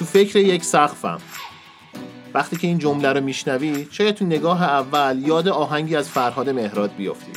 تو 0.00 0.06
فکر 0.06 0.36
یک 0.36 0.64
سقفم. 0.64 1.20
وقتی 2.34 2.56
که 2.56 2.66
این 2.66 2.78
جمله 2.78 3.12
رو 3.12 3.20
میشنوی 3.20 3.88
شاید 3.90 4.14
تو 4.14 4.24
نگاه 4.24 4.62
اول 4.62 5.22
یاد 5.26 5.48
آهنگی 5.48 5.96
از 5.96 6.08
فرهاد 6.08 6.50
مهراد 6.50 6.94
بیفتی. 6.96 7.32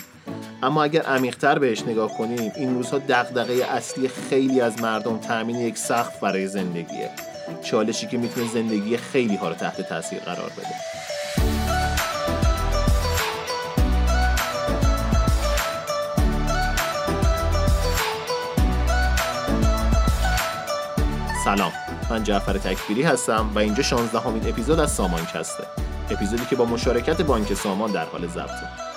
اما 0.64 0.84
اگر 0.84 1.02
عمیقتر 1.02 1.60
بهش 1.60 1.82
نگاه 1.82 2.18
کنیم 2.18 2.52
این 2.56 2.76
روزها 2.76 2.98
دغدغه 3.10 3.54
اصلی 3.54 4.08
خیلی 4.08 4.62
از 4.62 4.82
مردم 4.82 5.18
تأمین 5.18 5.56
یک 5.56 5.78
سقف 5.78 6.20
برای 6.20 6.48
زندگیه. 6.48 7.10
چالشی 7.64 8.08
که 8.08 8.18
می‌تونه 8.18 8.48
زندگی 8.48 8.98
خیلی 8.98 9.36
ها 9.36 9.50
رو 9.50 9.56
تحت 9.56 9.82
تاثیر 9.82 10.20
قرار 10.20 10.52
بده. 10.58 10.76
سلام. 21.46 21.72
من 22.10 22.24
جعفر 22.24 22.58
تکبیری 22.58 23.04
هستم 23.04 23.50
و 23.56 23.60
اینجا 23.60 23.84
16 23.84 24.20
همین 24.20 24.50
اپیزود 24.50 24.80
از 24.80 24.92
سامان 24.92 25.26
کسته 25.26 25.64
اپیزودی 26.10 26.46
که 26.46 26.56
با 26.56 26.66
مشارکت 26.66 27.22
بانک 27.22 27.54
سامان 27.54 27.92
در 27.92 28.06
حال 28.06 28.28
ضبطه 28.28 28.93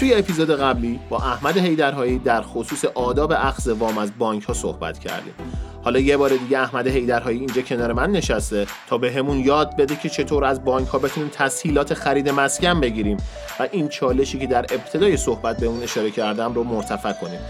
توی 0.00 0.14
اپیزود 0.14 0.50
قبلی 0.50 1.00
با 1.08 1.18
احمد 1.18 1.56
هیدرهایی 1.56 2.18
در 2.18 2.42
خصوص 2.42 2.84
آداب 2.84 3.32
اخذ 3.32 3.68
وام 3.68 3.98
از 3.98 4.12
بانک 4.18 4.42
ها 4.42 4.52
صحبت 4.52 4.98
کردیم. 4.98 5.34
حالا 5.84 5.98
یه 5.98 6.16
بار 6.16 6.30
دیگه 6.30 6.58
احمد 6.58 6.86
هیدرهایی 6.86 7.38
اینجا 7.38 7.62
کنار 7.62 7.92
من 7.92 8.10
نشسته 8.10 8.66
تا 8.88 8.98
به 8.98 9.12
همون 9.12 9.40
یاد 9.40 9.76
بده 9.76 9.96
که 9.96 10.08
چطور 10.08 10.44
از 10.44 10.64
بانک 10.64 10.88
ها 10.88 10.98
بتونیم 10.98 11.30
تسهیلات 11.32 11.94
خرید 11.94 12.28
مسکن 12.28 12.80
بگیریم 12.80 13.16
و 13.60 13.68
این 13.72 13.88
چالشی 13.88 14.38
که 14.38 14.46
در 14.46 14.66
ابتدای 14.70 15.16
صحبت 15.16 15.60
به 15.60 15.66
اون 15.66 15.82
اشاره 15.82 16.10
کردم 16.10 16.54
رو 16.54 16.64
مرتفع 16.64 17.12
کنیم. 17.12 17.40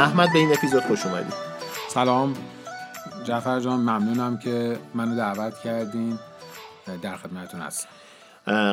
احمد 0.00 0.32
به 0.32 0.38
این 0.38 0.52
اپیزود 0.52 0.82
خوش 0.82 1.06
اومدی. 1.06 1.30
سلام. 1.88 2.34
جعفر 3.24 3.60
جان 3.60 3.80
ممنونم 3.80 4.38
که 4.38 4.78
منو 4.94 5.16
دعوت 5.16 5.54
کردین. 5.64 6.18
در 7.02 7.16
خدمتتون 7.16 7.60
هستم. 7.60 7.88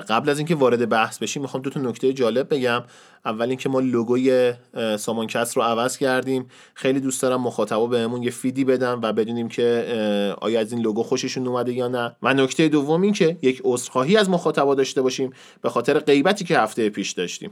قبل 0.10 0.30
از 0.30 0.38
اینکه 0.38 0.56
وارد 0.56 0.90
بحث 0.90 1.18
بشیم 1.18 1.42
می‌خوام 1.42 1.64
دو 1.64 1.70
تا 1.70 1.80
نکته 1.80 2.14
جالب 2.14 2.54
بگم. 2.54 2.84
اول 3.26 3.50
اینکه 3.50 3.70
ما 3.70 3.80
لوگوی 3.80 4.54
سامانکست 5.00 5.58
رو 5.58 5.64
عوض 5.64 5.98
کردیم. 5.98 6.48
خیلی 6.74 7.00
دوست 7.00 7.22
دارم 7.22 7.42
مخاطبا 7.42 7.88
بهمون 7.88 8.24
یه 8.24 8.32
فیدی 8.32 8.64
بدن 8.64 9.00
و 9.04 9.14
بدونیم 9.14 9.48
که 9.48 10.36
آیا 10.42 10.60
از 10.60 10.72
این 10.72 10.82
لوگو 10.82 11.04
خوششون 11.04 11.48
اومده 11.48 11.74
یا 11.74 11.88
نه. 11.88 12.16
و 12.24 12.34
نکته 12.34 12.70
دوم 12.70 13.02
این 13.02 13.14
که 13.14 13.38
یک 13.42 13.62
عذرخواهی 13.64 14.18
از 14.18 14.30
مخاطبا 14.30 14.76
داشته 14.76 15.02
باشیم 15.02 15.34
به 15.62 15.70
خاطر 15.70 16.00
غیبتی 16.00 16.46
که 16.46 16.60
هفته 16.60 16.90
پیش 16.90 17.12
داشتیم. 17.12 17.52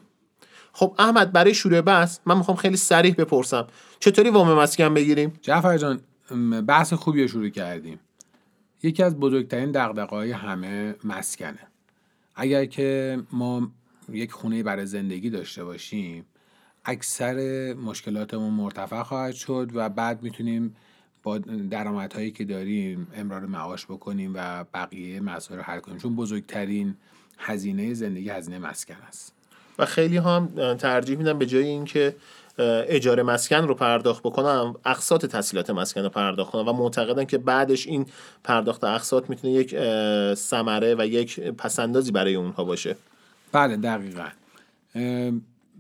خب 0.77 0.95
احمد 0.99 1.31
برای 1.31 1.53
شروع 1.53 1.81
بحث 1.81 2.19
من 2.25 2.37
می‌خوام 2.37 2.57
خیلی 2.57 2.77
سریح 2.77 3.15
بپرسم. 3.15 3.67
چطوری 3.99 4.29
وام 4.29 4.53
مسکن 4.53 4.93
بگیریم؟ 4.93 5.33
جعفر 5.41 5.77
جان 5.77 6.01
بحث 6.61 6.93
خوبی 6.93 7.21
رو 7.21 7.27
شروع 7.27 7.49
کردیم. 7.49 7.99
یکی 8.83 9.03
از 9.03 9.19
بزرگترین 9.19 9.71
دقدقه 9.71 10.15
های 10.15 10.31
همه 10.31 10.95
مسکنه. 11.03 11.59
اگر 12.35 12.65
که 12.65 13.19
ما 13.31 13.71
یک 14.09 14.31
خونه 14.31 14.64
برای 14.64 14.85
زندگی 14.85 15.30
داشته 15.30 15.64
باشیم 15.64 16.25
اکثر 16.85 17.35
مشکلاتمون 17.73 18.53
مرتفع 18.53 19.03
خواهد 19.03 19.33
شد 19.33 19.71
و 19.73 19.89
بعد 19.89 20.23
می‌تونیم 20.23 20.75
با 21.23 21.37
درآمدهایی 21.37 22.31
که 22.31 22.45
داریم 22.45 23.08
امرار 23.15 23.45
معاش 23.45 23.85
بکنیم 23.85 24.31
و 24.35 24.64
بقیه 24.73 25.19
مسائل 25.19 25.59
رو 25.59 25.65
حل 25.65 25.80
کنیم. 25.80 25.97
چون 25.97 26.15
بزرگترین 26.15 26.95
هزینه 27.37 27.93
زندگی 27.93 28.30
هزینه 28.30 28.59
مسکن 28.59 28.97
است. 29.08 29.34
و 29.80 29.86
خیلی 29.86 30.17
هم 30.17 30.75
ترجیح 30.80 31.17
میدن 31.17 31.39
به 31.39 31.45
جای 31.45 31.63
اینکه 31.63 32.15
اجاره 32.87 33.23
مسکن 33.23 33.67
رو 33.67 33.75
پرداخت 33.75 34.23
بکنم 34.23 34.75
اقساط 34.86 35.25
تسهیلات 35.25 35.69
مسکن 35.69 36.02
رو 36.02 36.09
پرداخت 36.09 36.52
کنم 36.52 36.67
و 36.67 36.73
معتقدن 36.73 37.25
که 37.25 37.37
بعدش 37.37 37.87
این 37.87 38.05
پرداخت 38.43 38.83
اقساط 38.83 39.30
می‌تونه 39.30 39.53
یک 39.53 39.75
ثمره 40.33 40.95
و 40.99 41.05
یک 41.05 41.39
پسندازی 41.39 42.11
برای 42.11 42.35
اونها 42.35 42.64
باشه. 42.64 42.95
بله 43.52 43.77
دقیقا. 43.77 44.27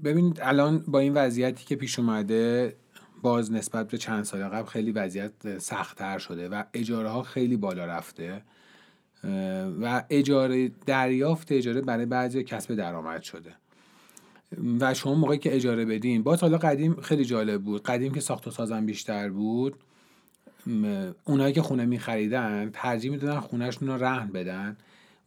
ببینید 0.03 0.39
الان 0.41 0.83
با 0.87 0.99
این 0.99 1.13
وضعیتی 1.13 1.65
که 1.65 1.75
پیش 1.75 1.99
اومده 1.99 2.75
باز 3.21 3.51
نسبت 3.51 3.87
به 3.87 3.97
چند 3.97 4.23
سال 4.23 4.43
قبل 4.43 4.65
خیلی 4.65 4.91
وضعیت 4.91 5.57
سختتر 5.57 6.17
شده 6.17 6.49
و 6.49 6.63
اجاره 6.73 7.09
ها 7.09 7.23
خیلی 7.23 7.57
بالا 7.57 7.85
رفته 7.85 8.41
و 9.81 10.03
اجاره 10.09 10.71
دریافت 10.85 11.51
اجاره 11.51 11.81
برای 11.81 12.05
بعضی 12.05 12.43
کسب 12.43 12.75
درآمد 12.75 13.21
شده. 13.21 13.53
و 14.79 14.93
شما 14.93 15.13
موقعی 15.13 15.37
که 15.37 15.55
اجاره 15.55 15.85
بدین. 15.85 16.23
با 16.23 16.35
حالا 16.35 16.57
قدیم 16.57 17.01
خیلی 17.01 17.25
جالب 17.25 17.61
بود. 17.63 17.83
قدیم 17.83 18.13
که 18.13 18.19
ساخت 18.19 18.47
و 18.47 18.51
سازم 18.51 18.85
بیشتر 18.85 19.29
بود 19.29 19.75
اونایی 21.25 21.53
که 21.53 21.61
خونه 21.61 21.85
میخریدن 21.85 22.69
ترجیح 22.73 23.11
می‌دادن 23.11 23.39
خونهشون 23.39 23.87
رو 23.87 24.03
رهن 24.03 24.27
بدن. 24.27 24.77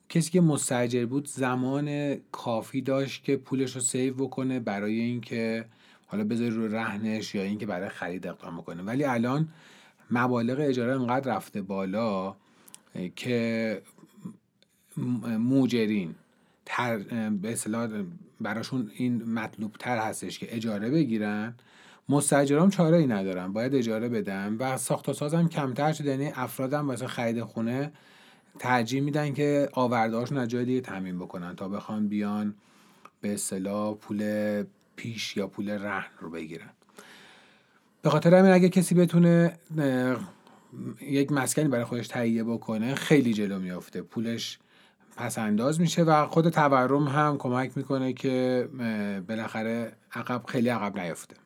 کسی 0.09 0.31
که 0.31 0.41
مستجر 0.41 1.07
بود 1.07 1.29
زمان 1.29 2.17
کافی 2.33 2.81
داشت 2.83 3.25
که 3.25 3.37
پولش 3.37 3.75
رو 3.75 3.81
سیو 3.81 4.15
بکنه 4.15 4.61
برای 4.61 5.01
اینکه 5.01 5.65
حالا 6.07 6.25
بذاری 6.25 6.51
رو 6.51 6.75
رهنش 6.75 7.35
یا 7.35 7.43
اینکه 7.43 7.67
برای 7.67 7.89
خرید 7.89 8.27
اقدام 8.27 8.63
کنه 8.63 8.83
ولی 8.83 9.05
الان 9.05 9.49
مبالغ 10.11 10.57
اجاره 10.61 11.01
انقدر 11.01 11.37
رفته 11.37 11.63
بالا 11.63 12.37
که 13.17 13.83
موجرین 15.39 16.15
تر 16.69 16.99
به 17.29 17.53
اصطلاح 17.53 17.89
براشون 18.41 18.91
این 18.95 19.23
مطلوب 19.33 19.77
تر 19.79 19.99
هستش 19.99 20.39
که 20.39 20.57
اجاره 20.57 20.91
بگیرن. 20.91 21.55
مستجرام 22.09 22.71
چاره 22.71 22.97
ای 22.97 23.07
ندارن 23.07 23.53
باید 23.53 23.75
اجاره 23.75 24.09
بدن 24.09 24.57
و 24.59 24.77
ساخت 24.77 25.09
و 25.09 25.13
سازم 25.13 25.49
کمتر 25.49 25.93
شده. 25.93 26.11
یعنی 26.11 26.33
افرادم 26.35 26.89
واسه 26.89 27.07
خرید 27.07 27.43
خونه 27.43 27.93
ترجیح 28.59 29.01
میدن 29.03 29.35
که 29.35 29.69
آوردهاشون 29.73 30.39
از 30.39 30.49
جای 30.49 30.65
دیگه 30.65 30.81
تامین 30.81 31.19
بکنن 31.19 31.57
تا 31.57 31.69
بخوان 31.69 32.09
بیان 32.09 32.55
به 33.21 33.35
اصطلاح 33.35 33.95
پول 33.95 34.65
پیش 34.97 35.37
یا 35.37 35.47
پول 35.47 35.71
رهن 35.71 36.11
رو 36.21 36.31
بگیرن. 36.31 36.71
به 38.03 38.11
خاطر 38.11 38.35
همین 38.35 38.53
اگه 38.53 38.69
کسی 38.69 38.95
بتونه 38.95 39.59
یک 41.01 41.33
مسکنی 41.33 41.69
برای 41.69 41.85
خودش 41.85 42.09
تهیه 42.09 42.45
بکنه 42.45 42.95
خیلی 42.95 43.33
جلو 43.35 43.59
میافته. 43.59 44.03
پولش 44.03 44.59
پس 45.19 45.39
انداز 45.39 45.81
میشه 45.81 46.03
و 46.03 46.27
خود 46.27 46.49
تورم 46.49 47.09
هم 47.09 47.39
کمک 47.39 47.77
می‌کنه 47.77 48.13
که 48.13 48.69
بالاخره 49.29 49.93
عقب 50.13 50.43
خیلی 50.47 50.69
عقب 50.69 50.99
نیفته 50.99 51.37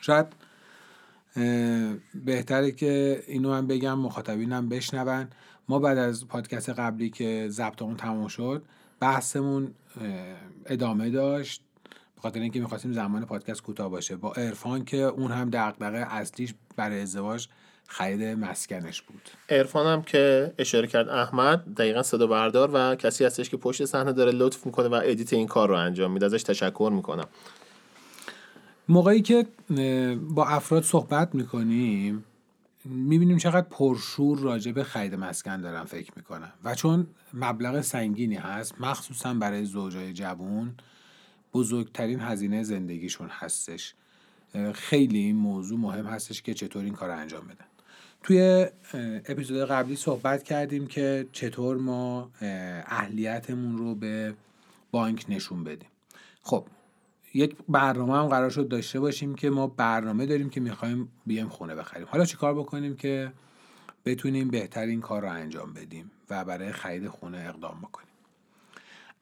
شاید 0.00 0.26
بهتره 2.14 2.72
که 2.72 3.22
اینو 3.26 3.52
هم 3.52 3.66
بگم 3.66 3.98
مخاطبینم 3.98 4.68
بشنون. 4.68 5.28
ما 5.68 5.78
بعد 5.78 5.98
از 5.98 6.28
پادکست 6.28 6.68
قبلی 6.68 7.10
که 7.10 7.46
ضبط 7.50 7.82
اون 7.82 7.96
تموم 7.96 8.28
شد 8.28 8.62
بحثمون 9.00 9.74
ادامه 10.66 11.10
داشت. 11.10 11.62
به 12.14 12.20
خاطر 12.20 12.40
اینکه 12.40 12.60
می‌خواستیم 12.60 12.92
زمان 12.92 13.24
پادکست 13.24 13.62
کوتاه 13.62 13.88
باشه. 13.88 14.16
با 14.16 14.32
عرفان 14.32 14.84
که 14.84 14.96
اون 14.96 15.32
هم 15.32 15.50
دغدغه 15.50 16.06
اصلیش 16.10 16.54
برای 16.76 17.00
ازدواج 17.00 17.48
خرید 17.86 18.22
مسکنش 18.22 19.02
بود. 19.02 19.30
ارفان 19.48 19.86
هم 19.86 20.02
که 20.02 20.54
اشاره 20.58 20.86
کرد 20.86 21.08
احمد 21.08 21.74
دقیقا 21.74 22.02
صدا 22.02 22.26
بردار 22.26 22.70
و 22.74 22.94
کسی 22.94 23.24
هستش 23.24 23.50
که 23.50 23.56
پشت 23.56 23.84
صحنه 23.84 24.12
داره 24.12 24.32
لطف 24.32 24.66
می‌کنه 24.66 24.88
و 24.88 25.00
ادیت 25.04 25.32
این 25.32 25.46
کار 25.46 25.68
رو 25.68 25.74
انجام 25.74 26.12
میده. 26.12 26.26
ازش 26.26 26.42
تشکر 26.42 26.90
می‌کنم. 26.94 27.28
موقعی 28.88 29.22
که 29.22 29.46
با 30.30 30.46
افراد 30.46 30.82
صحبت 30.82 31.34
می‌کنیم 31.34 32.24
می‌بینیم 32.84 33.38
چقدر 33.38 33.66
پرشور 33.70 34.38
راجع 34.38 34.72
به 34.72 34.84
خرید 34.84 35.14
مسکن 35.14 35.60
دارن 35.60 35.84
فکر 35.84 36.12
می‌کنن 36.16 36.52
و 36.64 36.74
چون 36.74 37.06
مبلغ 37.34 37.80
سنگینی 37.80 38.36
هست 38.36 38.80
مخصوصا 38.80 39.34
برای 39.34 39.64
زوجای 39.64 40.12
جوون 40.12 40.74
بزرگترین 41.54 42.20
هزینه 42.20 42.62
زندگیشون 42.62 43.28
هستش. 43.28 43.94
خیلی 44.74 45.18
این 45.18 45.36
موضوع 45.36 45.78
مهم 45.78 46.06
هستش 46.06 46.42
که 46.42 46.54
چطور 46.54 46.84
این 46.84 46.94
کار 46.94 47.10
انجام 47.10 47.44
بدن. 47.44 47.64
توی 48.22 48.66
اپیزود 49.28 49.68
قبلی 49.68 49.96
صحبت 49.96 50.42
کردیم 50.42 50.86
که 50.86 51.26
چطور 51.32 51.76
ما 51.76 52.30
اهلیتمون 52.86 53.78
رو 53.78 53.94
به 53.94 54.34
بانک 54.90 55.26
نشون 55.28 55.64
بدیم. 55.64 55.88
خب 56.42 56.66
یک 57.34 57.56
برنامه 57.68 58.14
هم 58.14 58.26
قرار 58.26 58.50
شد 58.50 58.68
داشته 58.68 59.00
باشیم 59.00 59.34
که 59.34 59.50
ما 59.50 59.66
برنامه 59.66 60.26
داریم 60.26 60.50
که 60.50 60.60
می‌خوایم 60.60 61.08
بیایم 61.26 61.48
خونه 61.48 61.74
بخریم. 61.74 62.06
حالا 62.10 62.24
چیکار 62.24 62.54
بکنیم 62.54 62.96
که 62.96 63.32
بتونیم 64.04 64.48
بهترین 64.48 65.00
کار 65.00 65.22
رو 65.22 65.30
انجام 65.30 65.72
بدیم 65.72 66.10
و 66.30 66.44
برای 66.44 66.72
خرید 66.72 67.08
خونه 67.08 67.38
اقدام 67.38 67.78
بکنیم؟ 67.82 68.08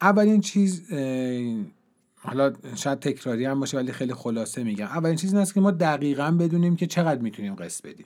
اولین 0.01 0.41
چیز 0.41 0.91
حالا 2.15 2.53
شاید 2.75 2.99
تکراری 2.99 3.45
هم 3.45 3.59
باشه 3.59 3.77
ولی 3.77 3.91
خیلی 3.91 4.13
خلاصه 4.13 4.63
میگم. 4.63 4.85
اولین 4.85 5.15
چیز 5.15 5.33
این 5.33 5.41
است 5.41 5.53
که 5.53 5.61
ما 5.61 5.71
دقیقا 5.71 6.31
بدونیم 6.31 6.75
که 6.75 6.87
چقدر 6.87 7.21
می‌تونیم 7.21 7.55
قسط 7.55 7.87
بدیم. 7.87 8.05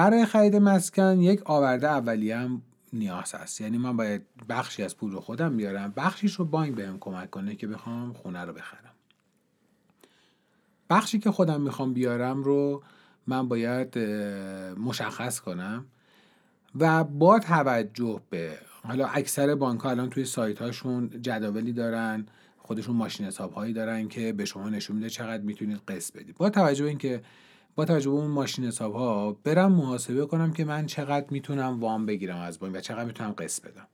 برای 0.00 0.26
خرید 0.26 0.56
مسکن 0.56 1.20
یک 1.20 1.42
آورده 1.44 1.88
اولیه 1.88 2.36
هم 2.36 2.62
نیاز 2.92 3.34
هست. 3.34 3.60
یعنی 3.60 3.78
من 3.78 3.96
باید 3.96 4.22
بخشی 4.48 4.82
از 4.82 4.96
پول 4.96 5.12
رو 5.12 5.20
خودم 5.20 5.56
بیارم 5.56 5.92
بخشیش 5.96 6.34
رو 6.34 6.44
بانک 6.44 6.74
بهم 6.74 6.98
کمک 6.98 7.30
کنه 7.30 7.54
که 7.54 7.66
بخوام 7.66 8.12
خونه 8.12 8.44
رو 8.44 8.52
بخرم. 8.52 8.94
بخشی 10.90 11.18
که 11.18 11.30
خودم 11.30 11.60
می‌خوام 11.60 11.92
بیارم 11.92 12.42
رو 12.42 12.82
من 13.26 13.48
باید 13.48 13.98
مشخص 14.78 15.40
کنم 15.40 15.86
و 16.78 17.04
با 17.04 17.38
توجه 17.38 18.20
به 18.30 18.58
حالا 18.82 19.06
اکثر 19.06 19.54
بانک 19.54 19.80
ها 19.80 19.90
الان 19.90 20.10
توی 20.10 20.24
سایت 20.24 20.62
هاشون 20.62 21.10
جداولی 21.22 21.72
دارن 21.72 22.26
خودشون 22.58 22.96
ماشین 22.96 23.26
حساب 23.26 23.52
هایی 23.52 23.72
دارن 23.72 24.08
که 24.08 24.32
به 24.32 24.44
شما 24.44 24.68
نشون 24.68 24.96
میده 24.96 25.10
چقدر 25.10 25.42
می‌تونید 25.42 25.80
قسط 25.88 26.16
بدید. 26.16 26.36
با 26.36 26.50
توجه 26.50 26.82
به 26.82 26.88
اینکه 26.88 27.22
توجه 27.84 28.10
به 28.10 28.16
اون 28.16 28.30
ماشین 28.30 28.64
حساب 28.64 28.94
ها 28.94 29.32
برم 29.32 29.72
محاسبه 29.72 30.26
کنم 30.26 30.52
که 30.52 30.64
من 30.64 30.86
چقدر 30.86 31.26
می‌تونم 31.30 31.80
وام 31.80 32.06
بگیرم 32.06 32.36
از 32.36 32.58
بانک 32.58 32.74
و 32.74 32.80
چقدر 32.80 33.04
می‌تونم 33.04 33.32
قسط 33.32 33.62
بدم. 33.66 33.86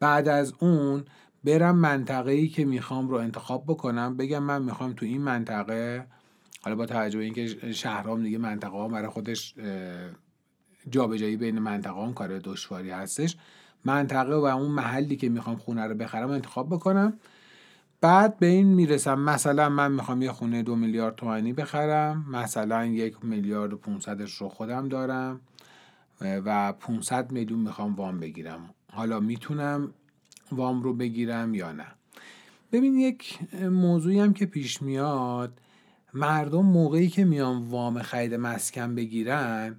بعد 0.00 0.28
از 0.28 0.54
اون 0.58 1.04
برم 1.44 1.76
منطقه 1.76 2.30
ای 2.30 2.48
که 2.48 2.64
می‌خوام 2.64 3.08
رو 3.08 3.16
انتخاب 3.16 3.64
بکنم 3.64 4.16
بگم 4.16 4.42
من 4.42 4.62
می‌خوام 4.62 4.92
تو 4.92 5.06
این 5.06 5.22
منطقه 5.22 6.06
حالا 6.62 6.76
با 6.76 6.86
توجه 6.86 7.18
به 7.18 7.24
اینکه 7.24 7.72
شهرام 7.72 8.22
دیگه 8.22 8.38
منطقه 8.38 8.70
ها 8.70 8.88
برای 8.88 9.08
خودش 9.08 9.54
جابجایی 10.90 11.36
بین 11.36 11.58
منطقه 11.58 11.92
ها 11.92 12.12
کار 12.12 12.38
دشواری 12.38 12.90
هستش 12.90 13.36
منطقه 13.84 14.34
و 14.34 14.44
اون 14.44 14.70
محلی 14.70 15.16
که 15.16 15.28
می‌خوام 15.28 15.56
خونه 15.56 15.82
رو 15.82 15.94
بخرم 15.94 16.30
انتخاب 16.30 16.68
بکنم. 16.68 17.18
بعد 18.04 18.38
به 18.38 18.46
این 18.46 18.66
می‌رسم 18.66 19.20
مثلا 19.20 19.68
من 19.68 19.92
می‌خوام 19.92 20.22
یه 20.22 20.32
خونه 20.32 20.62
دو 20.62 20.76
میلیارد 20.76 21.14
تومانی 21.14 21.52
بخرم 21.52 22.26
مثلا 22.30 22.86
یک 22.86 23.24
میلیارد 23.24 23.72
و 23.72 23.76
پونصدش 23.76 24.34
رو 24.34 24.48
خودم 24.48 24.88
دارم 24.88 25.40
و 26.20 26.72
500 26.72 27.32
میلیون 27.32 27.60
می‌خوام 27.60 27.94
وام 27.94 28.20
بگیرم. 28.20 28.70
حالا 28.92 29.20
می‌تونم 29.20 29.90
وام 30.52 30.82
رو 30.82 30.94
بگیرم 30.94 31.54
یا 31.54 31.72
نه؟ 31.72 31.86
ببین 32.72 32.94
یک 32.94 33.38
موضوعی 33.62 34.20
هم 34.20 34.32
که 34.32 34.46
پیش 34.46 34.82
میاد 34.82 35.60
مردم 36.14 36.66
موقعی 36.66 37.08
که 37.08 37.24
میان 37.24 37.62
وام 37.62 38.02
خرید 38.02 38.34
مسکن 38.34 38.94
بگیرن 38.94 39.76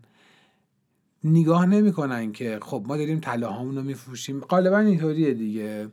نگاه 1.26 1.66
نمی‌کنن 1.66 2.32
که 2.32 2.60
خب 2.62 2.84
ما 2.88 2.98
داریم 2.98 3.20
طلاهامون 3.20 3.76
رو 3.76 3.84
میفروشیم. 3.84 4.40
غالبا 4.40 4.78
اینطوریه 4.78 5.34
دیگه. 5.34 5.88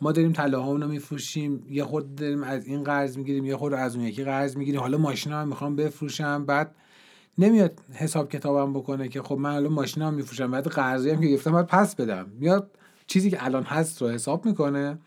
ما 0.00 0.12
داریم 0.12 0.32
طلاهامون 0.32 0.82
رو 0.82 0.88
میفروشیم. 0.88 1.66
یه 1.70 1.84
خود 1.84 2.14
داریم 2.14 2.42
از 2.42 2.66
این 2.66 2.84
قرض 2.84 3.18
می‌گیریم 3.18 3.44
یه 3.44 3.56
خود 3.56 3.72
از 3.72 3.96
اون 3.96 4.04
یکی 4.04 4.24
قرض 4.24 4.56
می‌گیریم. 4.56 4.80
حالا 4.80 4.98
ماشین 4.98 5.32
هم 5.32 5.48
می‌خوام 5.48 5.76
بفروشم 5.76 6.44
بعد 6.44 6.74
نمیاد 7.38 7.80
حساب 7.92 8.30
کتابم 8.32 8.72
بکنه 8.72 9.08
که 9.08 9.22
خب 9.22 9.38
من 9.38 9.52
حالا 9.52 9.68
ماشین 9.68 10.02
هم 10.02 10.14
میفروشم. 10.14 10.50
بعد 10.50 10.66
قرضی 10.66 11.10
هم 11.10 11.20
که 11.20 11.26
گرفتم 11.26 11.52
باید 11.52 11.66
پس 11.66 11.94
بدم. 11.94 12.26
میاد 12.38 12.70
چیزی 13.06 13.30
که 13.30 13.44
الان 13.44 13.62
هست 13.62 14.02
رو 14.02 14.08
حساب 14.08 14.46
می‌کنه 14.46 14.98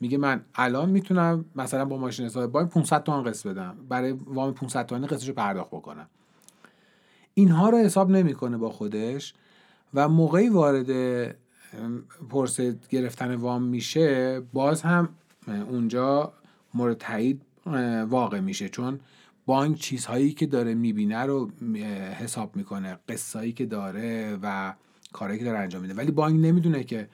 میگه 0.00 0.18
من 0.18 0.40
الان 0.54 0.90
می‌تونم 0.90 1.44
مثلا 1.56 1.84
با 1.84 1.96
ماشین 1.96 2.26
حساب 2.26 2.52
بانک 2.52 2.70
500 2.70 3.02
تومن 3.02 3.22
قسط 3.22 3.46
بدم. 3.46 3.76
برای 3.88 4.12
وام 4.12 4.54
500 4.54 4.86
تومانی 4.86 5.06
قسطشو 5.06 5.32
پرداخت 5.32 5.70
بکنم. 5.70 6.08
اینها 7.38 7.70
رو 7.70 7.78
حساب 7.78 8.10
نمی‌کنه 8.10 8.56
با 8.56 8.70
خودش 8.70 9.34
و 9.94 10.08
موقعی 10.08 10.48
وارد 10.48 10.90
پرسه 12.30 12.76
گرفتن 12.90 13.34
وام 13.34 13.62
میشه 13.62 14.40
باز 14.40 14.82
هم 14.82 15.08
اونجا 15.46 16.32
مورد 16.74 16.98
تایید 16.98 17.42
واقع 18.08 18.40
میشه 18.40 18.68
چون 18.68 19.00
بانک 19.46 19.78
چیزهایی 19.78 20.32
که 20.32 20.46
داره 20.46 20.74
می‌بینه 20.74 21.18
رو 21.18 21.50
حساب 22.18 22.56
می‌کنه 22.56 22.98
قصهایی 23.08 23.52
که 23.52 23.66
داره 23.66 24.38
و 24.42 24.74
کارهایی 25.12 25.38
که 25.38 25.44
داره 25.44 25.58
انجام 25.58 25.82
میده. 25.82 25.94
ولی 25.94 26.10
بانک 26.10 26.44
نمی‌دونه 26.44 26.84
که 26.84 27.08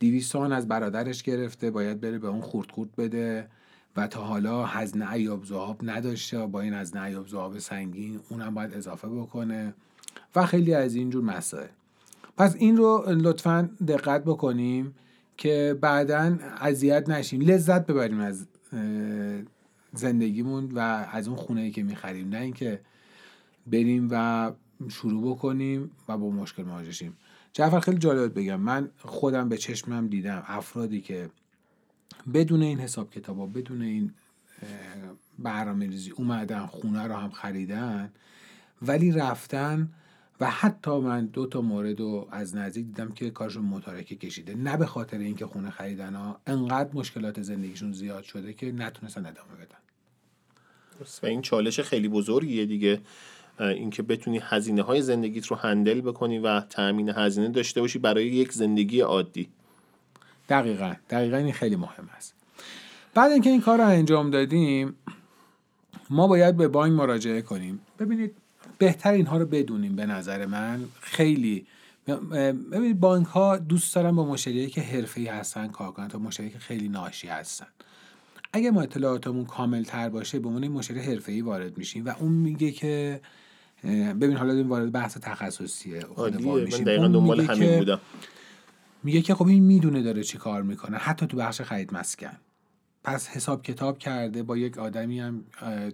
200 0.00 0.32
تومن 0.32 0.52
از 0.52 0.68
برادرش 0.68 1.22
گرفته 1.22 1.70
باید 1.70 2.00
بره 2.00 2.18
به 2.18 2.28
اون 2.28 2.40
خورد 2.40 2.70
خورد 2.70 2.96
بده. 2.96 3.48
و 3.96 4.06
تا 4.06 4.24
حالا 4.24 4.64
هزینه 4.64 5.12
ایاب 5.12 5.44
زهاب 5.44 5.80
نداشته 5.82 6.46
با 6.46 6.60
این 6.60 6.74
هزینه 6.74 7.02
ایاب 7.02 7.28
زهاب 7.28 7.58
سنگین 7.58 8.20
اونم 8.28 8.54
باید 8.54 8.74
اضافه 8.74 9.08
بکنه 9.08 9.74
و 10.36 10.46
خیلی 10.46 10.74
از 10.74 10.94
اینجور 10.94 11.24
مسائل. 11.24 11.68
پس 12.36 12.56
این 12.56 12.76
رو 12.76 13.04
لطفا 13.08 13.70
دقت 13.88 14.24
بکنیم 14.24 14.94
که 15.36 15.78
بعدا 15.80 16.38
اذیت 16.60 17.08
نشیم. 17.08 17.40
لذت 17.40 17.86
ببریم 17.86 18.20
از 18.20 18.46
زندگیمون 19.92 20.72
و 20.74 20.78
از 21.12 21.28
اون 21.28 21.36
خونه 21.36 21.60
ای 21.60 21.70
که 21.70 21.82
می‌خریم. 21.82 22.28
نه 22.28 22.40
اینکه 22.40 22.80
بریم 23.66 24.08
و 24.10 24.52
شروع 24.88 25.34
بکنیم 25.34 25.90
و 26.08 26.18
با 26.18 26.30
مشکل 26.30 26.62
مواجه 26.62 26.92
شیم. 26.92 27.16
جعفر 27.52 27.80
خیلی 27.80 27.98
جالب 27.98 28.38
بگم. 28.38 28.60
من 28.60 28.88
خودم 28.98 29.48
به 29.48 29.56
چشمم 29.56 30.06
دیدم 30.06 30.42
افرادی 30.46 31.00
که 31.00 31.30
بدون 32.34 32.62
این 32.62 32.80
حساب 32.80 33.10
کتاب 33.10 33.58
بدون 33.58 33.82
این 33.82 34.14
برنامه 35.38 35.86
ریزی 35.86 36.10
اومدن 36.10 36.66
خونه 36.66 37.02
رو 37.02 37.14
هم 37.14 37.30
خریدن 37.30 38.12
ولی 38.82 39.12
رفتن 39.12 39.92
و 40.40 40.50
حتی 40.50 40.90
من 40.90 41.26
دو 41.26 41.46
تا 41.46 41.60
مورد 41.60 42.00
رو 42.00 42.28
از 42.30 42.56
نزدیک 42.56 42.86
دیدم 42.86 43.12
که 43.12 43.30
کارشون 43.30 43.64
متارکه 43.64 44.16
کشیده. 44.16 44.54
نه 44.54 44.76
به 44.76 44.86
خاطر 44.86 45.18
اینکه 45.18 45.46
خونه 45.46 45.70
خریدن 45.70 46.14
ها 46.14 46.40
انقدر 46.46 46.90
مشکلات 46.94 47.42
زندگیشون 47.42 47.92
زیاد 47.92 48.22
شده 48.22 48.52
که 48.52 48.72
نتونستن 48.72 49.26
ادامه 49.26 49.54
بدن. 49.54 49.78
و 51.22 51.26
این 51.26 51.42
چالش 51.42 51.80
خیلی 51.80 52.08
بزرگیه 52.08 52.66
دیگه. 52.66 53.00
اینکه 53.60 54.02
بتونی 54.02 54.40
هزینه 54.42 54.82
های 54.82 55.02
زندگیت 55.02 55.46
رو 55.46 55.56
هندل 55.56 56.00
بکنی 56.00 56.38
و 56.38 56.60
تأمین 56.60 57.08
هزینه 57.08 57.48
داشته 57.48 57.80
باشی 57.80 57.98
برای 57.98 58.26
یک 58.26 58.52
زندگی 58.52 59.00
عادی. 59.00 59.48
دقیقا 60.48 60.94
دقیقا 61.10 61.36
این 61.36 61.52
خیلی 61.52 61.76
مهم 61.76 62.08
است. 62.16 62.34
بعد 63.14 63.32
اینکه 63.32 63.50
این 63.50 63.60
کار 63.60 63.78
رو 63.78 63.86
انجام 63.86 64.30
دادیم 64.30 64.94
ما 66.10 66.26
باید 66.26 66.56
به 66.56 66.68
بانک 66.68 66.92
مراجعه 66.92 67.42
کنیم. 67.42 67.80
ببینید 67.98 68.34
بهتر 68.78 69.12
اینها 69.12 69.38
رو 69.38 69.46
بدونیم 69.46 69.96
به 69.96 70.06
نظر 70.06 70.46
من. 70.46 70.84
خیلی 71.00 71.66
ببینید 72.72 73.00
بانک 73.00 73.26
ها 73.26 73.56
دوست 73.56 73.94
دارن 73.94 74.16
با 74.16 74.24
مشتری 74.24 74.66
که 74.66 74.80
حرفه‌ای 74.80 75.26
هستن 75.26 75.68
کار 75.68 75.92
کنن. 75.92 76.08
تا 76.08 76.18
مشتری 76.18 76.50
که 76.50 76.58
خیلی 76.58 76.88
ناشی 76.88 77.28
هستن. 77.28 77.66
اگه 78.52 78.70
ما 78.70 78.82
اطلاعاتمون 78.82 79.44
کامل 79.44 79.82
تر 79.82 80.08
باشه 80.08 80.38
به 80.38 80.48
عنوان 80.48 80.68
مشتری 80.68 81.00
حرفه‌ای 81.00 81.40
وارد 81.40 81.78
میشیم 81.78 82.04
و 82.06 82.12
اون 82.20 82.32
میگه 82.32 82.70
که 82.70 83.20
ببین 83.84 84.36
حالا 84.36 84.52
این 84.52 84.68
وارد 84.68 84.92
بحث 84.92 85.18
تخصصیه 85.18 86.00
خود 86.00 86.40
میشیم. 86.40 86.84
دقیقا 86.84 87.08
دنبال 87.08 87.40
همین 87.40 87.78
بودم. 87.78 88.00
میگه 89.06 89.22
که 89.22 89.34
خب 89.34 89.46
این 89.46 89.62
می‌دونه 89.62 90.02
داره 90.02 90.22
چی 90.22 90.38
کار 90.38 90.62
می‌کنه. 90.62 90.96
حتی 90.96 91.26
تو 91.26 91.36
بخش 91.36 91.60
خرید 91.60 91.94
مسکن. 91.94 92.36
پس 93.04 93.28
حساب 93.28 93.62
کتاب 93.62 93.98
کرده 93.98 94.42
با 94.42 94.56
یک 94.56 94.78
آدمی 94.78 95.20
هم 95.20 95.44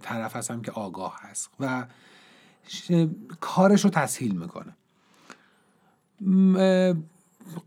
طرف 0.01 0.35
هستم 0.35 0.61
که 0.61 0.71
آگاه 0.71 1.19
هست 1.21 1.49
و 1.59 1.85
کارش 3.39 3.83
رو 3.83 3.89
تسهیل 3.89 4.35
می‌کنه. 4.35 4.75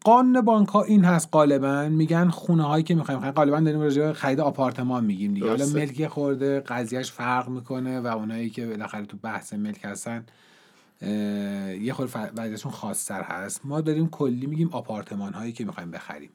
قانون 0.05 0.41
بانک 0.41 0.69
ها 0.69 0.83
این 0.83 1.05
هست 1.05 1.29
غالبا. 1.33 1.89
میگن 1.89 2.29
خونه 2.29 2.63
هایی 2.63 2.85
که 2.85 2.95
می‌خوایم 2.95 3.21
خرید 3.21 3.35
غالبا 3.35 3.61
داریم 3.61 3.81
راجع 3.81 4.13
خرید 4.13 4.41
آپارتمان 4.41 5.05
میگیم 5.05 5.35
دیگه. 5.35 5.49
حالا 5.49 5.67
ملکی 5.67 6.09
خورده 6.09 6.61
قضیهش 6.61 7.13
فرق 7.13 7.49
می‌کنه 7.49 8.01
و 8.01 8.07
اونایی 8.07 8.51
که 8.51 8.67
بالاخره 8.67 9.07
تو 9.07 9.17
بحث 9.17 9.53
ملک 9.53 9.85
هستن 9.85 10.25
یه 11.03 11.93
خورده 11.93 12.19
وضعیتشون 12.19 12.73
خاصتر 12.73 13.23
هست. 13.23 13.61
ما 13.67 13.81
داریم 13.81 14.09
کلی 14.09 14.47
میگیم 14.47 14.69
آپارتمان 14.69 15.33
هایی 15.33 15.53
که 15.53 15.65
می‌خوایم 15.65 15.91
بخریم. 15.91 16.31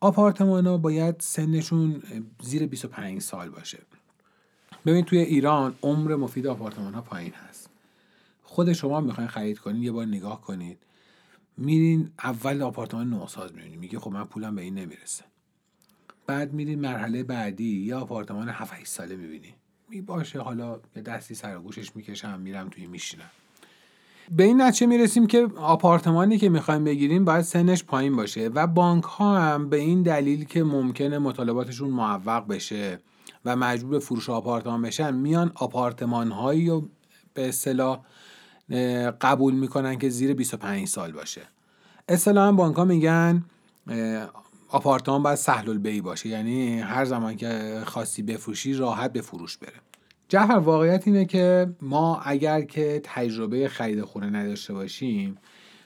آپارتمان 0.00 0.66
ها 0.66 0.78
باید 0.78 1.20
سنشون 1.20 2.02
زیر 2.42 2.66
25 2.66 3.22
سال 3.22 3.48
باشه. 3.50 3.78
ببین 4.86 5.04
توی 5.04 5.18
ایران 5.18 5.74
عمر 5.82 6.16
مفید 6.16 6.46
آپارتمان 6.46 6.94
ها 6.94 7.00
پایین 7.00 7.32
هست. 7.32 7.70
خود 8.42 8.72
شما 8.72 9.00
می‌خواین 9.00 9.28
خرید 9.28 9.58
کنید 9.58 9.82
یه 9.82 9.92
بار 9.92 10.06
نگاه 10.06 10.40
کنید 10.40 10.78
میرین 11.56 12.10
اول 12.24 12.62
آپارتمان 12.62 13.10
نوساز 13.10 13.54
می‌بینید 13.54 13.80
میگه 13.80 13.98
خب 13.98 14.10
من 14.10 14.24
پولم 14.24 14.54
به 14.54 14.62
این 14.62 14.74
نمی‌رسه. 14.74 15.24
بعد 16.26 16.52
میرین 16.52 16.80
مرحله 16.80 17.22
بعدی 17.22 17.84
یه 17.84 17.94
آپارتمان 17.94 18.48
7 18.48 18.86
ساله 18.86 19.16
می‌بینی. 19.16 19.54
می 19.88 20.00
باشه 20.00 20.40
حالا 20.40 20.80
یه 20.96 21.02
دستی 21.02 21.34
سر 21.34 21.58
گوشش 21.58 21.96
می‌کشم 21.96 22.40
میرم 22.40 22.68
توی 22.68 22.86
میشینم. 22.86 23.30
به 24.30 24.44
این 24.44 24.62
نتیجه 24.62 24.86
می‌رسیم 24.86 25.26
که 25.26 25.48
آپارتمانی 25.56 26.38
که 26.38 26.48
می‌خوایم 26.48 26.84
بگیریم 26.84 27.24
باید 27.24 27.40
سنش 27.40 27.84
پایین 27.84 28.16
باشه 28.16 28.50
و 28.54 28.66
بانک 28.66 29.04
ها 29.04 29.38
هم 29.38 29.68
به 29.68 29.76
این 29.76 30.02
دلیل 30.02 30.44
که 30.44 30.64
ممکنه 30.64 31.18
مطالباتشون 31.18 31.90
معوق 31.90 32.46
بشه 32.46 32.98
و 33.44 33.56
مجبور 33.56 33.90
به 33.90 33.98
فروش 33.98 34.30
آپارتمان 34.30 34.82
بشن 34.82 35.14
میان 35.14 35.52
آپارتمان 35.54 36.30
هایی 36.30 36.68
رو 36.68 36.88
به 37.34 37.48
اصطلاح 37.48 38.00
قبول 39.20 39.54
می‌کنن 39.54 39.98
که 39.98 40.08
زیر 40.08 40.34
25 40.34 40.88
سال 40.88 41.12
باشه. 41.12 41.42
اصطلاحا 42.08 42.52
بانک 42.52 42.76
ها 42.76 42.84
میگن 42.84 43.44
آپارتمان 44.68 45.22
باید 45.22 45.36
سهل 45.36 45.68
البی 45.70 46.00
باشه 46.00 46.28
یعنی 46.28 46.80
هر 46.80 47.04
زمان 47.04 47.36
که 47.36 47.80
خاصی 47.84 48.22
بفروشی 48.22 48.74
راحت 48.74 49.12
به 49.12 49.20
فروش 49.20 49.58
بره. 49.58 49.72
جعفر 50.28 50.52
واقعیت 50.52 51.06
اینه 51.06 51.24
که 51.24 51.70
ما 51.82 52.20
اگر 52.20 52.60
که 52.60 53.00
تجربه 53.04 53.68
خرید 53.68 54.02
خونه 54.02 54.30
نداشته 54.30 54.74
باشیم 54.74 55.38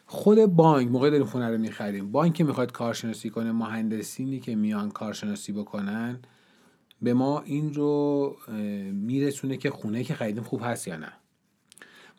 خود 0.06 0.46
بانک 0.46 0.90
موقع 0.90 1.10
داریم 1.10 1.26
خونه 1.26 1.48
رو 1.48 1.58
می‌خریم. 1.58 2.12
بانک 2.12 2.34
که 2.34 2.44
می‌خواد 2.44 2.72
کارشناسی 2.72 3.30
کنه 3.30 3.52
مهندسینی 3.52 4.40
که 4.40 4.56
میان 4.56 4.90
کارشناسی 4.90 5.52
بکنن 5.52 6.18
به 7.02 7.14
ما 7.14 7.40
این 7.40 7.74
رو 7.74 8.36
میرسونه 8.92 9.56
که 9.56 9.70
خونه 9.70 10.04
که 10.04 10.14
خریدیم 10.14 10.42
خوب 10.42 10.60
هست 10.64 10.88
یا 10.88 10.96
نه. 10.96 11.12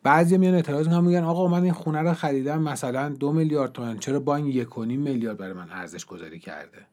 بعضی 0.03 0.37
میان 0.37 0.53
اعتراض 0.53 0.87
می‌کنن 0.87 1.05
میگن 1.05 1.23
آقا 1.23 1.47
من 1.47 1.63
این 1.63 1.73
خونه 1.73 1.99
رو 1.99 2.13
خریدم 2.13 2.61
مثلا 2.61 3.09
دو 3.09 3.31
میلیارد 3.31 3.71
تومن. 3.71 3.97
چرا 3.97 4.19
بانک 4.19 4.55
یک 4.55 4.77
میلیارد 4.77 5.37
برای 5.37 5.53
من 5.53 5.67
ارزش 5.71 6.05
گذاری 6.05 6.39
کرده؟ 6.39 6.90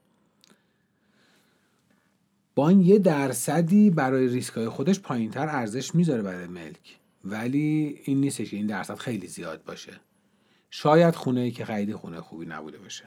بانک 2.59 2.87
یه 2.87 2.99
درصدی 2.99 3.91
برای 3.91 4.29
ریسک 4.29 4.55
های 4.55 4.69
خودش 4.69 5.01
پایینتر 5.01 5.49
ارزش 5.49 5.95
می‌ذاره 5.95 6.23
برای 6.23 6.47
ملک. 6.47 6.99
ولی 7.25 7.99
این 8.05 8.21
نیستش 8.21 8.51
که 8.51 8.57
این 8.57 8.67
درصد 8.67 8.95
خیلی 8.95 9.27
زیاد 9.27 9.65
باشه. 9.65 9.93
شاید 10.71 11.15
خونه 11.15 11.41
ای 11.41 11.51
که 11.51 11.65
خریدی 11.65 11.93
خونه 11.93 12.21
خوبی 12.21 12.47
نبوده 12.47 12.79
باشه. 12.79 13.05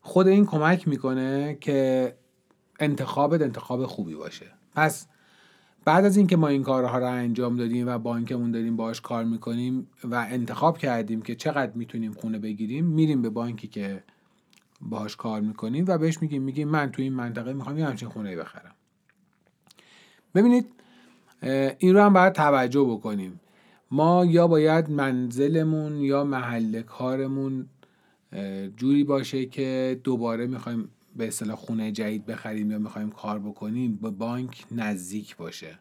خود 0.00 0.28
این 0.28 0.46
کمک 0.46 0.88
می‌کنه 0.88 1.58
که 1.60 2.14
انتخابت 2.80 3.42
انتخاب 3.42 3.86
خوبی 3.86 4.14
باشه. 4.14 4.46
پس 4.74 5.06
بعد 5.84 6.04
از 6.04 6.16
اینکه 6.16 6.36
ما 6.36 6.48
این 6.48 6.62
کارها 6.62 6.98
رو 6.98 7.06
انجام 7.06 7.56
دادیم 7.56 7.88
و 7.88 7.98
بانکمون 7.98 8.50
داریم 8.50 8.76
باش 8.76 9.00
کار 9.00 9.24
می‌کنیم 9.24 9.88
و 10.04 10.26
انتخاب 10.30 10.78
کردیم 10.78 11.22
که 11.22 11.34
چقدر 11.34 11.72
می‌تونیم 11.72 12.12
خونه 12.12 12.38
بگیریم 12.38 12.84
میریم 12.84 13.22
به 13.22 13.30
بانکی 13.30 13.68
که 13.68 14.02
باش 14.80 15.16
کار 15.16 15.40
می‌کنیم 15.40 15.84
و 15.88 15.98
بهش 15.98 16.22
میگیم 16.22 16.42
میگیم 16.42 16.68
من 16.68 16.92
تو 16.92 17.02
این 17.02 17.12
منطقه 17.12 17.52
می‌خوام 17.52 17.78
یه 17.78 17.86
همچین 17.86 18.08
خونه 18.08 18.36
بخرم. 18.36 18.74
ببینید 20.34 20.66
این 21.78 21.94
رو 21.94 22.02
هم 22.02 22.12
باید 22.12 22.32
توجه 22.32 22.84
بکنیم. 22.84 23.40
ما 23.90 24.24
یا 24.24 24.46
باید 24.46 24.90
منزلمون 24.90 25.96
یا 25.96 26.24
محل 26.24 26.82
کارمون 26.82 27.66
جوری 28.76 29.04
باشه 29.04 29.46
که 29.46 30.00
دوباره 30.04 30.46
می‌خوایم 30.46 30.88
به 31.16 31.28
اصطلاح 31.28 31.56
خونه 31.56 31.92
جدید 31.92 32.26
بخریم 32.26 32.70
یا 32.70 32.78
می‌خوایم 32.78 33.10
کار 33.10 33.38
بکنیم 33.38 33.96
به 33.96 34.10
بانک 34.10 34.64
نزدیک 34.72 35.36
باشه. 35.36 35.78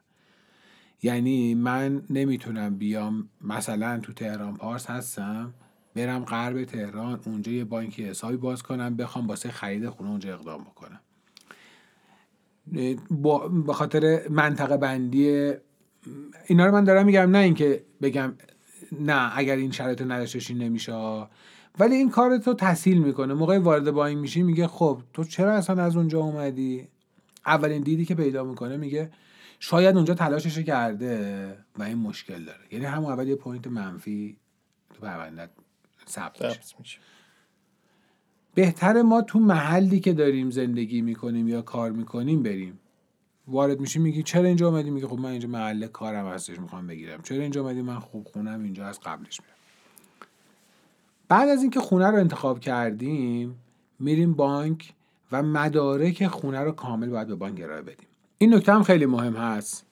یعنی 1.04 1.56
من 1.56 2.02
نمی‌تونم 2.10 2.76
بیام 2.78 3.30
مثلا 3.42 4.00
تو 4.00 4.14
تهران 4.14 4.56
پارس 4.58 4.86
هستم 4.86 5.54
برم 6.00 6.26
غرب 6.26 6.64
تهران 6.64 7.20
اونجا 7.26 7.52
یه 7.52 7.64
بانکی 7.64 8.06
حسابی 8.06 8.38
باز 8.38 8.64
کنم 8.64 8.96
بخوام 8.96 9.28
واسه 9.28 9.52
خرید 9.52 9.90
خونه 9.90 10.10
اونجا 10.10 10.34
اقدام 10.34 10.62
بکنم. 10.62 11.00
به 13.66 13.74
خاطر 13.74 14.28
منطقه 14.30 14.78
بندی 14.78 15.54
اینا 16.48 16.66
رو 16.66 16.72
من 16.72 16.84
دارم 16.84 17.06
میگم 17.06 17.32
نه 17.32 17.38
اینکه 17.38 17.84
بگم 18.02 18.34
نه 19.00 19.38
اگر 19.38 19.56
این 19.56 19.72
شرایط 19.72 20.02
نداشته 20.02 20.54
نمیشه. 20.54 20.94
ولی 21.80 21.96
این 21.96 22.10
کار 22.10 22.38
تو 22.38 22.54
تسهیل 22.54 22.98
می‌کنه. 23.04 23.34
موقع 23.34 23.58
وارد 23.58 23.92
بانک 23.92 24.18
میشی 24.18 24.44
میگه 24.44 24.68
خب 24.68 25.02
تو 25.14 25.24
چرا 25.24 25.54
اصلا 25.54 25.84
از 25.84 25.98
اونجا 25.98 26.20
اومدی؟ 26.20 26.88
اولین 27.46 27.84
دیدی 27.84 28.06
که 28.06 28.16
پیدا 28.16 28.44
می‌کنه 28.44 28.78
میگه 28.78 29.12
شاید 29.60 29.96
اونجا 29.96 30.14
تلاشش 30.14 30.60
کرده 30.60 31.58
و 31.78 31.84
این 31.84 31.98
مشکل 31.98 32.44
داره. 32.46 32.60
یعنی 32.72 32.86
همون 32.86 33.12
اول 33.12 33.28
یه 33.28 33.36
point 33.36 33.68
منفی 33.68 34.38
تو 34.94 35.02
پروندت 35.02 35.50
ثبت 36.10 36.60
میشه. 36.80 37.00
بهتر 38.56 39.02
ما 39.02 39.22
تو 39.22 39.40
محلی 39.40 40.00
که 40.00 40.14
داریم 40.14 40.50
زندگی 40.52 41.02
می‌کنیم 41.02 41.48
یا 41.48 41.62
کار 41.62 41.92
می‌کنیم 41.92 42.44
بریم. 42.44 42.80
وارد 43.48 43.80
میشی 43.80 44.00
میگی 44.00 44.24
چرا 44.24 44.46
اینجا 44.46 44.68
اومدی؟ 44.68 44.90
میگه 44.90 45.08
خب 45.08 45.20
من 45.20 45.30
اینجا 45.30 45.48
محل 45.48 45.88
کارم 45.88 46.28
هستش 46.28 46.60
می‌خوام 46.60 46.88
بگیرم. 46.88 47.22
چرا 47.22 47.42
اینجا 47.42 47.62
اومدی؟ 47.62 47.82
من 47.82 48.00
خوب 48.00 48.28
خونم 48.28 48.64
اینجا 48.64 48.86
از 48.86 49.00
قبلش 49.00 49.40
میرم. 49.42 49.56
بعد 51.28 51.50
از 51.50 51.62
اینکه 51.62 51.80
خونه 51.80 52.08
رو 52.08 52.18
انتخاب 52.18 52.60
کردیم 52.60 53.56
میریم 54.00 54.34
بانک 54.34 54.94
و 55.32 55.44
مدارک 55.44 56.28
خونه 56.28 56.60
رو 56.60 56.72
کامل 56.72 57.10
باید 57.10 57.28
به 57.28 57.36
بانک 57.36 57.62
ارائه 57.62 57.82
بدیم. 57.82 58.08
این 58.38 58.54
نکته 58.54 58.74
هم 58.74 58.84
خیلی 58.84 59.06
مهم 59.06 59.36
هست. 59.36 59.86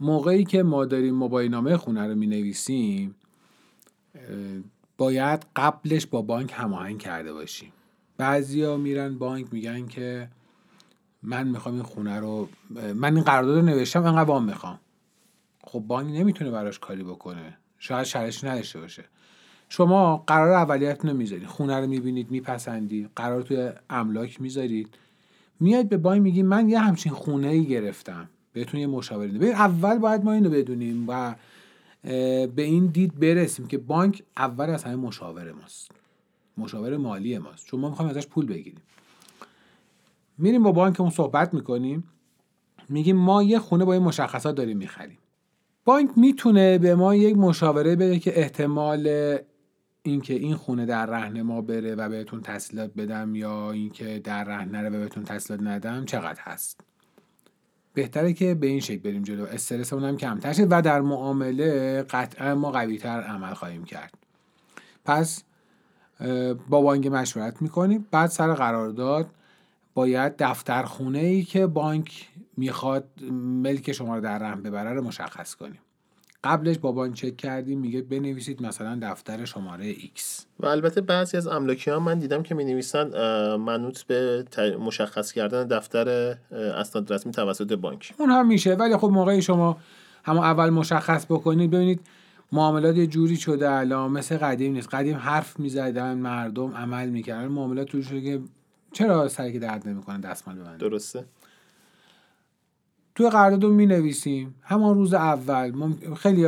موقعی 0.00 0.44
که 0.44 0.62
ما 0.62 0.84
داریم 0.84 1.14
موبایل 1.14 1.50
نامه 1.50 1.76
خونه 1.76 2.06
رو 2.06 2.14
می 2.14 2.26
نویسیم 2.26 3.14
باید 4.98 5.46
قبلش 5.56 6.06
با 6.06 6.22
بانک 6.22 6.52
هماهنگ 6.54 6.98
کرده 6.98 7.32
باشیم. 7.32 7.72
بعضیا 8.16 8.76
میرن 8.76 9.18
بانک 9.18 9.46
میگن 9.52 9.86
که 9.86 10.28
من 11.22 11.48
می‌خوام 11.48 11.74
این 11.74 11.84
خونه 11.84 12.20
رو 12.20 12.48
من 12.94 13.14
این 13.14 13.24
قرارداد 13.24 13.56
رو 13.56 13.64
نوشتم 13.64 14.04
انقدر 14.04 14.28
وام 14.28 14.44
می‌خوام. 14.44 14.80
خب 15.64 15.78
بانک 15.78 16.14
نمی‌تونه 16.20 16.50
براش 16.50 16.78
کاری 16.78 17.02
بکنه. 17.02 17.56
شاید 17.78 18.06
شرش 18.06 18.44
نداشته 18.44 18.80
باشه. 18.80 19.04
شما 19.68 20.24
قرار 20.26 20.52
اولیت 20.52 21.04
رو 21.04 21.14
می‌ذارید. 21.14 21.46
خونه 21.46 21.80
رو 21.80 21.86
می‌بینید 21.86 22.30
میپسندید. 22.30 23.10
قرار 23.16 23.42
توی 23.42 23.70
املاک 23.90 24.40
می‌ذارید. 24.40 24.94
میاد 25.60 25.88
به 25.88 25.96
بانک 25.96 26.22
میگی 26.22 26.42
من 26.42 26.68
یه 26.68 26.78
همچین 26.78 27.12
خونه 27.12 27.48
ای 27.48 27.64
گرفتم. 27.64 28.28
بهتون 28.52 28.80
یه 28.80 28.86
مشاوره 28.86 29.28
ببین 29.28 29.52
اول 29.52 29.98
باید 29.98 30.24
ما 30.24 30.32
اینو 30.32 30.50
بدونیم 30.50 31.04
و 31.08 31.34
به 32.06 32.62
این 32.62 32.86
دید 32.86 33.20
برسیم 33.20 33.66
که 33.66 33.78
بانک 33.78 34.22
اول 34.36 34.70
از 34.70 34.84
همه 34.84 34.96
مشاور 34.96 35.52
ماست. 35.52 35.90
مشاور 36.58 36.96
مالی 36.96 37.38
ماست. 37.38 37.66
چون 37.66 37.80
ما 37.80 37.88
می‌خوایم 37.88 38.10
ازش 38.10 38.26
پول 38.26 38.46
بگیریم. 38.46 38.82
میریم 40.38 40.62
با 40.62 40.72
بانکمون 40.72 41.10
صحبت 41.10 41.54
می‌کنیم. 41.54 42.04
میگیم 42.88 43.16
ما 43.16 43.42
یه 43.42 43.58
خونه 43.58 43.84
با 43.84 43.92
این 43.92 44.02
مشخصات 44.02 44.54
داریم 44.54 44.76
می‌خریم. 44.76 45.18
بانک 45.84 46.10
می‌تونه 46.16 46.78
به 46.78 46.94
ما 46.94 47.14
یک 47.14 47.36
مشاوره 47.36 47.96
بده 47.96 48.18
که 48.18 48.40
احتمال 48.40 49.36
اینکه 50.02 50.34
این 50.34 50.54
خونه 50.54 50.86
در 50.86 51.06
رهن 51.06 51.42
ما 51.42 51.60
بره 51.60 51.94
و 51.94 52.08
بهتون 52.08 52.40
تسهیلات 52.40 52.94
بدم 52.94 53.34
یا 53.34 53.70
اینکه 53.70 54.20
در 54.24 54.44
رهن 54.44 54.68
نره 54.68 54.88
و 54.88 54.92
بهتون 54.92 55.24
تسهیلات 55.24 55.66
ندم 55.66 56.04
چقدر 56.04 56.40
هست. 56.42 56.80
بهتره 57.96 58.32
که 58.32 58.54
به 58.54 58.66
این 58.66 58.80
شکل 58.80 58.98
بریم 58.98 59.22
جلو. 59.22 59.44
استرسمون 59.44 60.04
هم 60.04 60.16
کمتر 60.16 60.52
شه 60.52 60.66
و 60.70 60.82
در 60.82 61.00
معامله 61.00 62.02
قطعا 62.02 62.54
ما 62.54 62.70
قویتر 62.70 63.20
عمل 63.20 63.54
خواهیم 63.54 63.84
کرد. 63.84 64.14
پس 65.04 65.42
با 66.68 66.82
بانک 66.82 67.06
مشورت 67.06 67.62
می‌کنیم. 67.62 68.06
بعد 68.10 68.30
سر 68.30 68.54
قرارداد 68.54 69.30
باید 69.94 70.34
دفتر 70.38 70.82
خونه 70.82 71.18
ای 71.18 71.42
که 71.42 71.66
بانک 71.66 72.28
می‌خواد 72.56 73.08
ملک 73.32 73.92
شما 73.92 74.14
رو 74.14 74.20
در 74.20 74.38
رهن 74.38 74.62
ببره 74.62 74.92
رو 74.92 75.02
مشخص 75.02 75.54
کنیم. 75.54 75.80
قبلش 76.46 76.78
با 76.78 76.92
بانک 76.92 77.14
چک 77.14 77.36
کردیم 77.36 77.78
میگه 77.78 78.02
بنویسید 78.02 78.62
مثلا 78.62 78.98
دفتر 79.02 79.44
شماره 79.44 79.94
X 79.94 80.20
و 80.60 80.66
البته 80.66 81.00
بعضی 81.00 81.36
از 81.36 81.46
املاکی 81.46 81.90
ها 81.90 81.98
من 82.00 82.18
دیدم 82.18 82.42
که 82.42 82.54
می 82.54 82.64
نویسن 82.64 83.08
منوط 83.56 84.02
به 84.02 84.44
مشخص 84.80 85.32
کردن 85.32 85.66
دفتر 85.66 86.36
اسناد 86.52 87.12
رسمی 87.12 87.32
توسط 87.32 87.72
بانک. 87.72 88.14
اون 88.18 88.30
هم 88.30 88.46
میشه. 88.46 88.74
ولی 88.74 88.96
خب 88.96 89.08
موقعی 89.08 89.42
شما 89.42 89.76
همون 90.24 90.44
اول 90.44 90.70
مشخص 90.70 91.24
بکنید 91.24 91.70
ببینید 91.70 92.00
معاملات 92.52 92.96
یه 92.96 93.06
جوری 93.06 93.36
شده 93.36 93.70
الان 93.70 94.12
مثل 94.12 94.36
قدیم 94.36 94.72
نیست. 94.72 94.94
قدیم 94.94 95.16
حرف 95.16 95.60
می‌زدن 95.60 96.18
مردم 96.18 96.74
عمل 96.74 97.08
می‌کردن. 97.08 97.48
معاملات 97.48 97.86
جوری 97.88 98.04
شده 98.04 98.20
که 98.20 98.40
چرا 98.92 99.28
سری 99.28 99.52
که 99.52 99.58
درد 99.58 99.88
نمی‌کنه 99.88 100.18
دستمال 100.18 100.56
ببندید 100.56 100.80
درسته. 100.80 101.24
توی 103.16 103.30
قرارداد 103.30 103.64
می 103.64 103.86
نویسیم 103.86 104.54
همان 104.62 104.94
روز 104.94 105.14
اول. 105.14 105.92
خیلی 106.16 106.46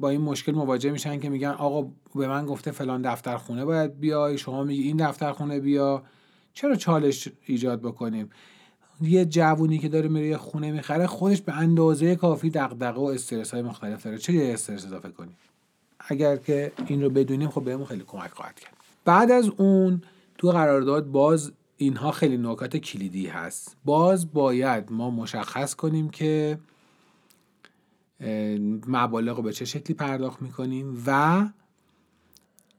با 0.00 0.08
این 0.08 0.20
مشکل 0.20 0.52
مواجه 0.52 0.90
میشن 0.90 1.20
که 1.20 1.28
میگن 1.28 1.50
آقا 1.50 1.88
به 2.14 2.28
من 2.28 2.46
گفته 2.46 2.70
فلان 2.70 3.02
دفتر 3.02 3.36
خونه 3.36 3.64
باید 3.64 4.00
بیای. 4.00 4.38
شما 4.38 4.64
میگی 4.64 4.82
این 4.82 4.96
دفتر 4.96 5.32
خونه 5.32 5.60
بیا. 5.60 6.02
چرا 6.54 6.76
چالش 6.76 7.28
ایجاد 7.46 7.80
بکنیم؟ 7.80 8.30
یه 9.00 9.24
جوونی 9.24 9.78
که 9.78 9.88
داره 9.88 10.08
میره 10.08 10.36
خونه 10.36 10.72
می‌خره 10.72 11.06
خودش 11.06 11.40
به 11.40 11.52
اندازه 11.52 12.16
کافی 12.16 12.50
دغدغه 12.50 13.00
و 13.00 13.04
استرس 13.04 13.50
های 13.50 13.62
مختلف 13.62 14.02
داره. 14.02 14.18
چه 14.18 14.32
یه 14.32 14.52
استرس 14.52 14.86
اضافه 14.86 15.08
کنیم؟ 15.08 15.36
اگر 16.08 16.36
که 16.36 16.72
این 16.86 17.02
رو 17.02 17.10
بدونیم 17.10 17.48
خب 17.48 17.64
بهمون 17.64 17.86
خیلی 17.86 18.04
کمک 18.06 18.30
خواهد 18.30 18.60
کرد. 18.60 18.72
بعد 19.04 19.30
از 19.30 19.48
اون 19.56 20.02
تو 20.38 20.50
قرارداد 20.50 21.06
باز 21.06 21.52
اینها 21.76 22.10
خیلی 22.10 22.36
نکات 22.36 22.76
کلیدی 22.76 23.26
هست. 23.26 23.76
باز 23.84 24.32
باید 24.32 24.92
ما 24.92 25.10
مشخص 25.10 25.74
کنیم 25.74 26.10
که 26.10 26.58
مبالغ 28.86 29.36
رو 29.36 29.42
به 29.42 29.52
چه 29.52 29.64
شکلی 29.64 29.94
پرداخت 29.94 30.42
می‌کنیم 30.42 31.02
و 31.06 31.42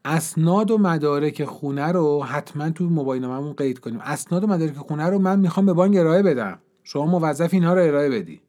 اسناد 0.06 0.72
و 0.72 0.78
مدارک 0.78 1.46
خونه 1.46 1.92
رو 1.92 2.24
حتما 2.24 2.70
تو 2.70 2.90
موبایل 2.90 3.22
ناممون 3.22 3.54
قید 3.54 3.80
کنیم. 3.80 4.00
اسناد 4.00 4.44
و 4.44 4.48
مدارک 4.48 4.78
خونه 4.78 5.06
رو 5.06 5.20
من 5.20 5.40
می‌خوام 5.40 5.66
به 5.66 5.74
بانک 5.74 5.98
ارائه 5.98 6.24
بدم. 6.24 6.60
شما 6.84 7.06
موظف 7.06 7.54
اینها 7.54 7.74
رو 7.74 7.82
ارائه 7.82 8.10
بدی. 8.10 8.42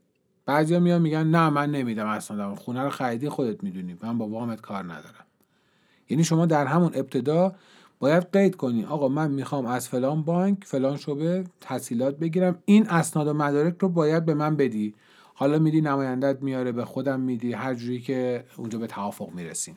بعضیا 0.46 0.80
میان 0.80 1.02
میگن 1.02 1.26
نه 1.26 1.50
من 1.50 1.70
نمیدم 1.70 2.06
اسنادم. 2.06 2.54
خونه 2.54 2.82
رو 2.82 2.90
خریدی 2.90 3.28
خودت 3.28 3.64
می‌دونی. 3.64 3.98
من 4.02 4.18
با 4.18 4.28
وامت 4.28 4.60
کار 4.60 4.84
ندارم. 4.84 5.24
یعنی 6.08 6.24
شما 6.24 6.46
در 6.46 6.66
همون 6.66 6.90
ابتدا 6.94 7.54
باید 8.04 8.32
قید 8.32 8.56
کنی. 8.56 8.84
آقا 8.84 9.08
من 9.08 9.30
می‌خوام 9.30 9.66
از 9.66 9.88
فلان 9.88 10.22
بانک 10.22 10.64
فلان 10.64 10.96
شبه 10.96 11.44
تحصیلات 11.60 12.18
بگیرم. 12.18 12.58
این 12.64 12.88
اسناد 12.88 13.26
و 13.26 13.32
مدارک 13.32 13.76
رو 13.80 13.88
باید 13.88 14.24
به 14.24 14.34
من 14.34 14.56
بدی. 14.56 14.94
حالا 15.34 15.58
میدی 15.58 15.80
نمایندت 15.80 16.42
میاره 16.42 16.72
به 16.72 16.84
خودم 16.84 17.20
میدی 17.20 17.52
هر 17.52 17.74
جوری 17.74 18.00
که 18.00 18.44
اونجا 18.56 18.78
به 18.78 18.86
توافق 18.86 19.30
می‌رسیم. 19.30 19.76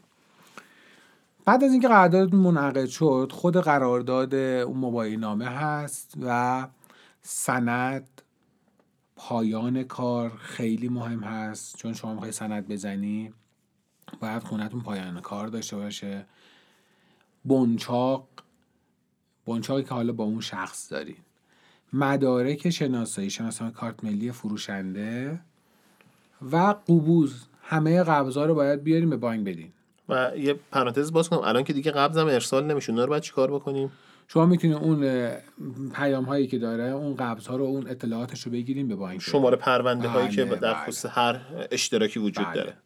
بعد 1.46 1.64
از 1.64 1.72
اینکه 1.72 1.88
قراردادتون 1.88 2.40
منعقد 2.40 2.86
شد 2.86 3.32
خود 3.34 3.58
قرارداد 3.58 4.36
اون 4.36 4.78
مبایی 4.78 5.18
نامه 5.18 5.46
هست 5.46 6.14
و 6.22 6.68
سند 7.22 8.22
پایان 9.16 9.84
کار 9.84 10.30
خیلی 10.30 10.90
مهم 10.90 11.20
هست. 11.20 11.78
چون 11.78 11.94
شما 11.94 12.14
می‌خوای 12.14 12.32
سند 12.32 12.68
بزنی 12.68 13.34
باید 14.20 14.44
خونتون 14.44 14.82
پایان 14.82 15.22
کار 15.22 15.48
داشته 15.48 15.76
باشه. 15.76 16.26
بنچاق 17.46 18.28
بنچاقی 19.48 19.84
که 19.84 19.90
حالا 19.90 20.14
با 20.14 20.24
اون 20.24 20.42
شخص 20.42 20.92
دارین. 20.92 21.16
مدارک 21.94 22.70
شناسایی 22.70 23.30
شناسایی 23.30 23.72
کارت 23.72 24.04
ملی 24.04 24.32
فروشنده 24.32 25.40
و 26.52 26.58
قبوز. 26.58 27.46
همه 27.64 28.04
قبضا 28.04 28.46
رو 28.46 28.56
باید 28.56 28.84
بیاریم 28.84 29.10
به 29.10 29.18
بانک 29.18 29.46
بدین. 29.46 29.70
و 30.10 30.32
یه 30.38 30.54
پرانتز 30.72 31.12
باز 31.12 31.30
کنم. 31.30 31.40
الان 31.40 31.64
که 31.64 31.74
دیگه 31.74 31.92
قبضم 31.92 32.26
ارسال 32.28 32.66
نمیشه 32.66 32.90
اونا 32.92 33.04
رو 33.04 33.10
باید 33.10 33.24
چیکار 33.24 33.52
بکنیم؟ 33.52 33.92
شما 34.28 34.46
می‌تونید 34.46 34.78
اون 34.78 35.30
پیام 35.94 36.24
هایی 36.24 36.48
که 36.48 36.58
داره 36.58 36.84
اون 36.84 37.16
قبض 37.16 37.48
ها 37.48 37.56
رو 37.56 37.64
اون 37.64 37.88
اطلاعاتش 37.88 38.44
رو 38.44 38.52
بگیریم 38.52 38.88
به 38.88 38.96
بانک. 38.96 39.22
شماره 39.22 39.58
پرونده 39.58 40.08
هایی 40.08 40.30
که 40.30 40.46
بله، 40.46 40.56
در 40.56 40.74
بله. 40.74 40.86
خصوص 40.86 41.12
هر 41.18 41.42
اشتراکی 41.72 42.20
وجود 42.20 42.46
بله. 42.46 42.56
داره. 42.56 42.78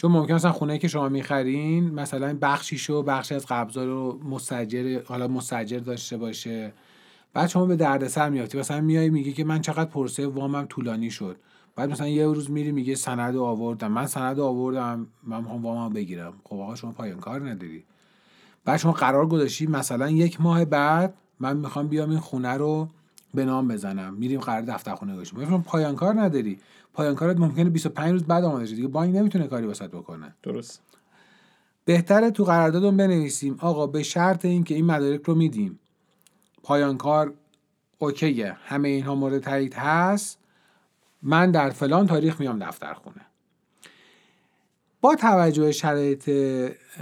چون 0.00 0.12
ممکن 0.12 0.34
مثلا 0.34 0.52
خونه 0.52 0.78
که 0.78 0.88
شما 0.88 1.08
می‌خرین 1.08 1.90
مثلا 1.90 2.38
بخشیشو 2.42 3.02
بخشی 3.02 3.34
از 3.34 3.46
قبضا 3.46 3.84
رو 3.84 4.20
مستجر 4.24 5.02
حالا 5.04 5.28
مستجر 5.28 5.78
داشته 5.78 6.16
باشه. 6.16 6.72
بعد 7.32 7.48
شما 7.48 7.66
به 7.66 7.76
دردسر 7.76 8.30
میافتی. 8.30 8.58
مثلا 8.58 8.80
میای 8.80 9.10
میگه 9.10 9.32
که 9.32 9.44
من 9.44 9.60
چقدر 9.60 9.84
پرسه 9.84 10.26
وامم 10.26 10.66
طولانی 10.68 11.10
شد. 11.10 11.36
بعد 11.76 11.90
مثلا 11.90 12.08
یه 12.08 12.26
روز 12.26 12.50
میری 12.50 12.72
میگه 12.72 12.94
سند 12.94 13.36
آوردم. 13.36 13.92
من 13.92 14.06
سند 14.06 14.40
آوردم 14.40 15.06
من 15.22 15.40
می‌خوام 15.40 15.62
وامم 15.62 15.92
بگیرم. 15.92 16.32
خب 16.44 16.56
آقا 16.56 16.74
شما 16.74 16.92
پایان 16.92 17.20
کار 17.20 17.50
نداری. 17.50 17.84
بعد 18.64 18.76
شما 18.76 18.92
قرار 18.92 19.26
گذاشتی 19.26 19.66
مثلا 19.66 20.10
یک 20.10 20.40
ماه 20.40 20.64
بعد 20.64 21.14
من 21.40 21.56
می‌خوام 21.56 21.88
بیام 21.88 22.10
این 22.10 22.20
خونه 22.20 22.54
رو 22.54 22.88
به 23.34 23.44
نام 23.44 23.68
بزنم. 23.68 24.14
میریم 24.14 24.40
قرار 24.40 24.62
دفتر 24.62 24.94
خونه 24.94 25.14
گذاشتیم 25.14 25.62
پایان 25.62 25.96
کار 25.96 26.20
نداری. 26.20 26.58
پایان 27.00 27.14
کارت 27.14 27.38
ممکنه 27.38 27.70
25 27.70 28.12
روز 28.12 28.24
بعد 28.24 28.44
آماده 28.44 28.66
شه. 28.66 28.76
دیگه 28.76 28.88
بانک 28.88 29.16
نمی‌تونه 29.16 29.46
کاری 29.46 29.66
واسط 29.66 29.90
بکنه. 29.90 30.34
درست. 30.42 30.82
بهتره 31.84 32.30
تو 32.30 32.44
قراردادمون 32.44 32.96
بنویسیم. 32.96 33.56
آقا 33.60 33.86
به 33.86 34.02
شرط 34.02 34.44
اینکه 34.44 34.74
این 34.74 34.86
مدارک 34.86 35.20
رو 35.22 35.34
میدیم. 35.34 35.78
پایان 36.62 36.96
کار 36.96 37.34
اوکیه. 37.98 38.56
همه 38.64 38.88
اینها 38.88 39.14
مورد 39.14 39.38
تایید 39.38 39.74
هست. 39.74 40.38
من 41.22 41.50
در 41.50 41.70
فلان 41.70 42.06
تاریخ 42.06 42.40
میام 42.40 42.58
دفتر 42.58 42.94
خونه. 42.94 43.26
با 45.02 45.14
توجه 45.14 45.72
شرایط 45.72 46.30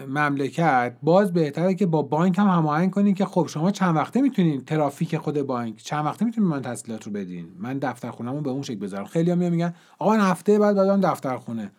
مملکت 0.09 0.97
باز 1.03 1.33
بهتره 1.33 1.75
که 1.75 1.87
با 1.87 2.03
بانک 2.03 2.39
هم 2.39 2.47
هماهنگ 2.47 2.91
کنین 2.91 3.15
که 3.15 3.25
خب 3.25 3.47
شما 3.51 3.71
چند 3.71 3.97
وقته 3.97 4.21
می‌تونین 4.21 4.65
ترافیک 4.65 5.17
خود 5.17 5.43
بانک 5.43 5.77
چند 5.77 6.07
وقته 6.07 6.25
می‌تونین 6.25 6.51
من 6.51 6.63
تسهیلات 6.63 7.05
رو 7.05 7.13
بدین؟ 7.13 7.49
من 7.59 7.79
دفتر 7.79 8.11
خونه‌مو 8.11 8.41
به 8.41 8.51
اون 8.51 8.63
شکل 8.63 8.79
بذارم. 8.79 9.05
خیلی 9.05 9.31
هم 9.31 9.39
میگن 9.39 9.75
آقا 9.99 10.17
من 10.17 10.21
هفته 10.21 10.59
بعد 10.59 10.77
دادم 10.77 11.01
دفتر 11.11 11.37
خونه 11.37 11.71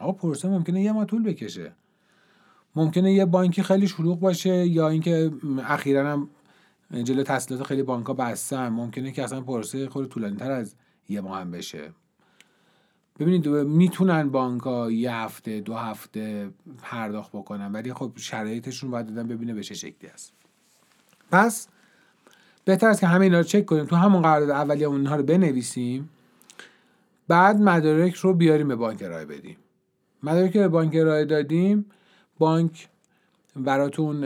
آقا 0.00 0.12
پرسه 0.12 0.48
ممکنه 0.48 0.82
یه 0.82 0.92
ماه 0.92 1.04
طول 1.04 1.22
بکشه. 1.22 1.72
ممکنه 2.76 3.12
یه 3.12 3.24
بانکی 3.24 3.62
خیلی 3.62 3.88
شلوغ 3.88 4.20
باشه 4.20 4.66
یا 4.66 4.88
اینکه 4.88 5.32
اخیرا 5.68 6.12
هم 6.12 6.30
جلو 7.02 7.22
تسهیلات 7.22 7.66
خیلی 7.66 7.82
بانک 7.82 8.06
ها 8.06 8.14
بستن. 8.14 8.68
ممکنه 8.68 9.12
که 9.12 9.24
اصلا 9.24 9.40
پرسه 9.40 9.88
خود 9.88 10.08
طولانی 10.08 10.36
تر 10.36 10.50
از 10.50 10.74
یه 11.08 11.20
ماه 11.20 11.44
بشه. 11.44 11.92
ببینید 13.18 13.48
می‌تونن 13.48 14.30
بانک 14.30 14.62
ها 14.62 14.90
یه 14.90 15.14
هفته 15.14 15.60
دو 15.60 15.74
هفته 15.74 16.50
پرداخت 16.82 17.30
بکنن 17.32 17.72
ولی 17.72 17.92
خب 17.92 18.12
شرایطشون 18.16 18.90
باید 18.90 19.06
دادن 19.06 19.28
ببینه 19.28 19.54
به 19.54 19.62
چه 19.62 19.74
شکلی 19.74 20.10
است 20.10 20.32
پس 21.30 21.68
بهتر 22.64 22.88
است 22.88 23.00
که 23.00 23.06
همه 23.06 23.24
اینا 23.24 23.38
رو 23.38 23.44
چک 23.44 23.64
کنیم 23.64 23.84
تو 23.84 23.96
همون 23.96 24.22
قرارداد 24.22 24.50
اولیه 24.50 24.86
اونها 24.86 25.16
رو 25.16 25.22
بنویسیم 25.22 26.08
بعد 27.28 27.56
مدارک 27.56 28.14
رو 28.14 28.34
بیاریم 28.34 28.68
به 28.68 28.76
بانک 28.76 29.02
ارائه 29.02 29.24
بدیم. 29.24 29.56
مدارک 30.22 30.52
که 30.52 30.58
به 30.58 30.68
بانک 30.68 30.96
ارائه 30.96 31.24
دادیم 31.24 31.86
بانک 32.38 32.88
براتون 33.56 34.24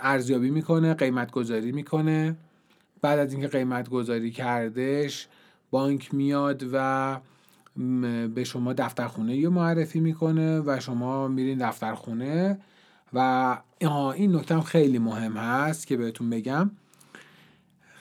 ارزیابی 0.00 0.50
می‌کنه 0.50 0.94
قیمت 0.94 1.30
گذاری 1.30 1.72
می‌کنه. 1.72 2.36
بعد 3.00 3.18
از 3.18 3.32
اینکه 3.32 3.48
قیمت 3.48 3.88
گذاری 3.88 4.30
کردش 4.30 5.28
بانک 5.70 6.14
میاد 6.14 6.64
و 6.72 7.20
به 8.34 8.44
شما 8.44 8.72
دفترخونه 8.72 9.44
رو 9.44 9.50
معرفی 9.50 10.00
می‌کنه 10.00 10.60
و 10.60 10.80
شما 10.80 11.28
میرین 11.28 11.68
دفترخونه 11.68 12.58
و 13.12 13.58
این 14.14 14.36
نکته 14.36 14.60
خیلی 14.60 14.98
مهم 14.98 15.36
هست 15.36 15.86
که 15.86 15.96
بهتون 15.96 16.30
بگم. 16.30 16.70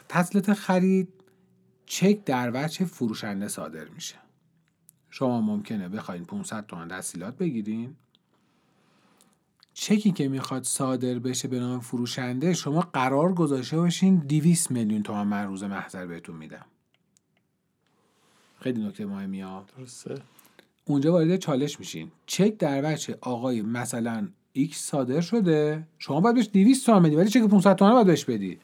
تسهیلات 0.10 0.54
خرید 0.54 1.08
چک 1.86 2.24
در 2.26 2.52
وجه 2.54 2.86
فروشنده 2.86 3.48
صادر 3.48 3.86
میشه. 3.86 4.16
شما 5.10 5.42
ممکنه 5.42 5.90
بخواین 5.90 6.26
500 6.26 6.66
تومن 6.66 6.88
تسهیلات 6.88 7.38
بگیرین. 7.38 7.96
چکی 9.74 10.12
که 10.12 10.28
می‌خواد 10.28 10.64
صادر 10.64 11.20
بشه 11.20 11.48
به 11.48 11.60
نام 11.60 11.80
فروشنده 11.80 12.54
شما 12.54 12.82
قرار 12.82 13.34
گذاشته 13.34 13.78
باشین 13.78 14.16
200 14.18 14.72
میلیون 14.72 15.04
تومن 15.04 15.28
من 15.28 15.48
روز 15.48 15.64
محضر 15.64 16.06
بهتون 16.06 16.36
میدم. 16.36 16.66
خیلی 18.66 18.86
نکته 18.86 19.06
مهمی 19.06 19.42
ها. 19.42 19.66
درسته. 19.78 20.16
اونجا 20.86 21.12
وارد 21.12 21.36
چالش 21.36 21.80
میشین. 21.80 22.12
چک 22.26 22.58
در 22.58 22.94
وجه 22.94 23.18
آقای 23.22 23.62
مثلا 23.62 24.28
ایکس 24.54 24.78
صادر 24.78 25.22
شده؟ 25.22 25.88
شما 26.00 26.22
باید 26.22 26.36
بهش 26.36 26.50
200 26.54 26.86
تومن 26.86 27.04
بدی 27.04 27.16
ولی 27.16 27.30
چک 27.30 27.42
500 27.42 27.76
تومن 27.76 27.94
باید 27.94 28.08
بهش 28.08 28.26
بدی. 28.26 28.60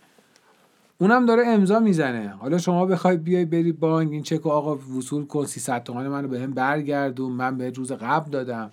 اونم 0.98 1.26
داره 1.26 1.48
امضا 1.48 1.80
می‌زنه. 1.80 2.30
حالا 2.30 2.58
شما 2.58 2.86
بخوای 2.86 3.18
بیای 3.18 3.46
بری 3.46 3.72
بانک 3.72 4.12
این 4.12 4.24
چک 4.24 4.48
آقا 4.48 4.76
وصول 4.76 5.26
کن 5.26 5.46
300 5.46 5.84
تومن 5.84 6.08
منو 6.08 6.28
بهم 6.28 6.52
برگردون 6.52 7.32
من 7.32 7.58
به 7.58 7.70
روز 7.70 7.92
قبل 7.92 8.32
دادم. 8.32 8.72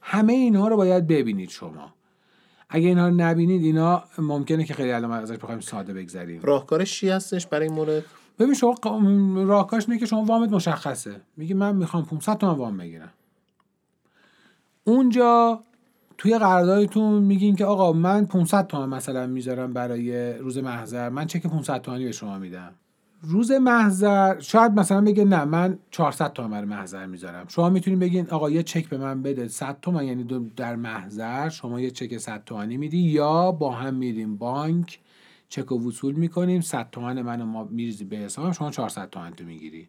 همه 0.00 0.32
اینها 0.32 0.68
رو 0.68 0.76
باید 0.76 1.06
ببینید 1.06 1.50
شما. 1.50 1.94
اگه 2.68 2.88
اینها 2.88 3.08
رو 3.08 3.14
نبینید 3.14 3.62
اینا 3.62 4.04
ممکنه 4.18 4.64
که 4.64 4.74
خیلی 4.74 4.92
الان 4.92 5.10
ازش 5.10 5.36
بخوایم 5.36 5.60
ساده 5.60 5.92
بگذریم. 5.92 6.40
راهکارش 6.42 7.00
چی 7.00 7.08
هستش 7.08 7.46
برای 7.46 7.66
این 7.66 7.74
مورد؟ 7.76 8.04
ببین 8.38 8.54
شما 8.54 8.74
راهکارش 9.36 9.88
اینه 9.88 10.00
که 10.00 10.06
شما 10.06 10.24
وامت 10.24 10.52
مشخصه. 10.52 11.20
میگی 11.36 11.54
من 11.54 11.76
می‌خوام 11.76 12.04
500 12.04 12.38
تومن 12.38 12.54
وام 12.54 12.76
بگیرم. 12.76 13.12
اونجا 14.84 15.60
توی 16.18 16.38
قراردادتون 16.38 17.22
میگین 17.22 17.56
که 17.56 17.64
آقا 17.64 17.92
من 17.92 18.26
500 18.26 18.66
تومن 18.66 18.88
مثلا 18.96 19.26
می‌ذارم 19.26 19.72
برای 19.72 20.32
روز 20.38 20.58
محضر. 20.58 21.08
من 21.08 21.26
چک 21.26 21.46
500 21.46 21.80
تومانی 21.80 22.04
به 22.04 22.12
شما 22.12 22.38
میدم. 22.38 22.72
روز 23.22 23.50
محضر 23.50 24.40
شاید 24.40 24.72
مثلا 24.72 25.00
بگه 25.00 25.24
نه 25.24 25.44
من 25.44 25.78
400 25.90 26.32
تومن 26.32 26.50
برای 26.50 26.64
محضر 26.64 27.06
می‌ذارم. 27.06 27.48
شما 27.48 27.70
می‌تونید 27.70 27.98
بگین 28.00 28.30
آقا 28.30 28.50
یه 28.50 28.62
چک 28.62 28.88
به 28.88 28.98
من 28.98 29.22
بده 29.22 29.48
100 29.48 29.76
تومن 29.82 30.04
یعنی 30.04 30.50
در 30.56 30.76
محضر 30.76 31.48
شما 31.48 31.80
یه 31.80 31.90
چک 31.90 32.18
100 32.18 32.42
تومانی 32.46 32.76
میدی 32.76 32.98
یا 32.98 33.52
با 33.52 33.72
هم 33.72 33.94
میریم 33.94 34.36
بانک 34.36 34.98
چک 35.48 35.72
و 35.72 35.88
وصول 35.88 36.14
می‌کنیم. 36.14 36.60
100 36.60 36.90
تومن 36.90 37.22
منو 37.22 37.44
ما 37.44 37.64
میریزی 37.64 38.04
به 38.04 38.16
حسابم 38.16 38.52
شما 38.52 38.70
400 38.70 39.10
تومن 39.10 39.30
تو 39.30 39.44
می‌گیری. 39.44 39.88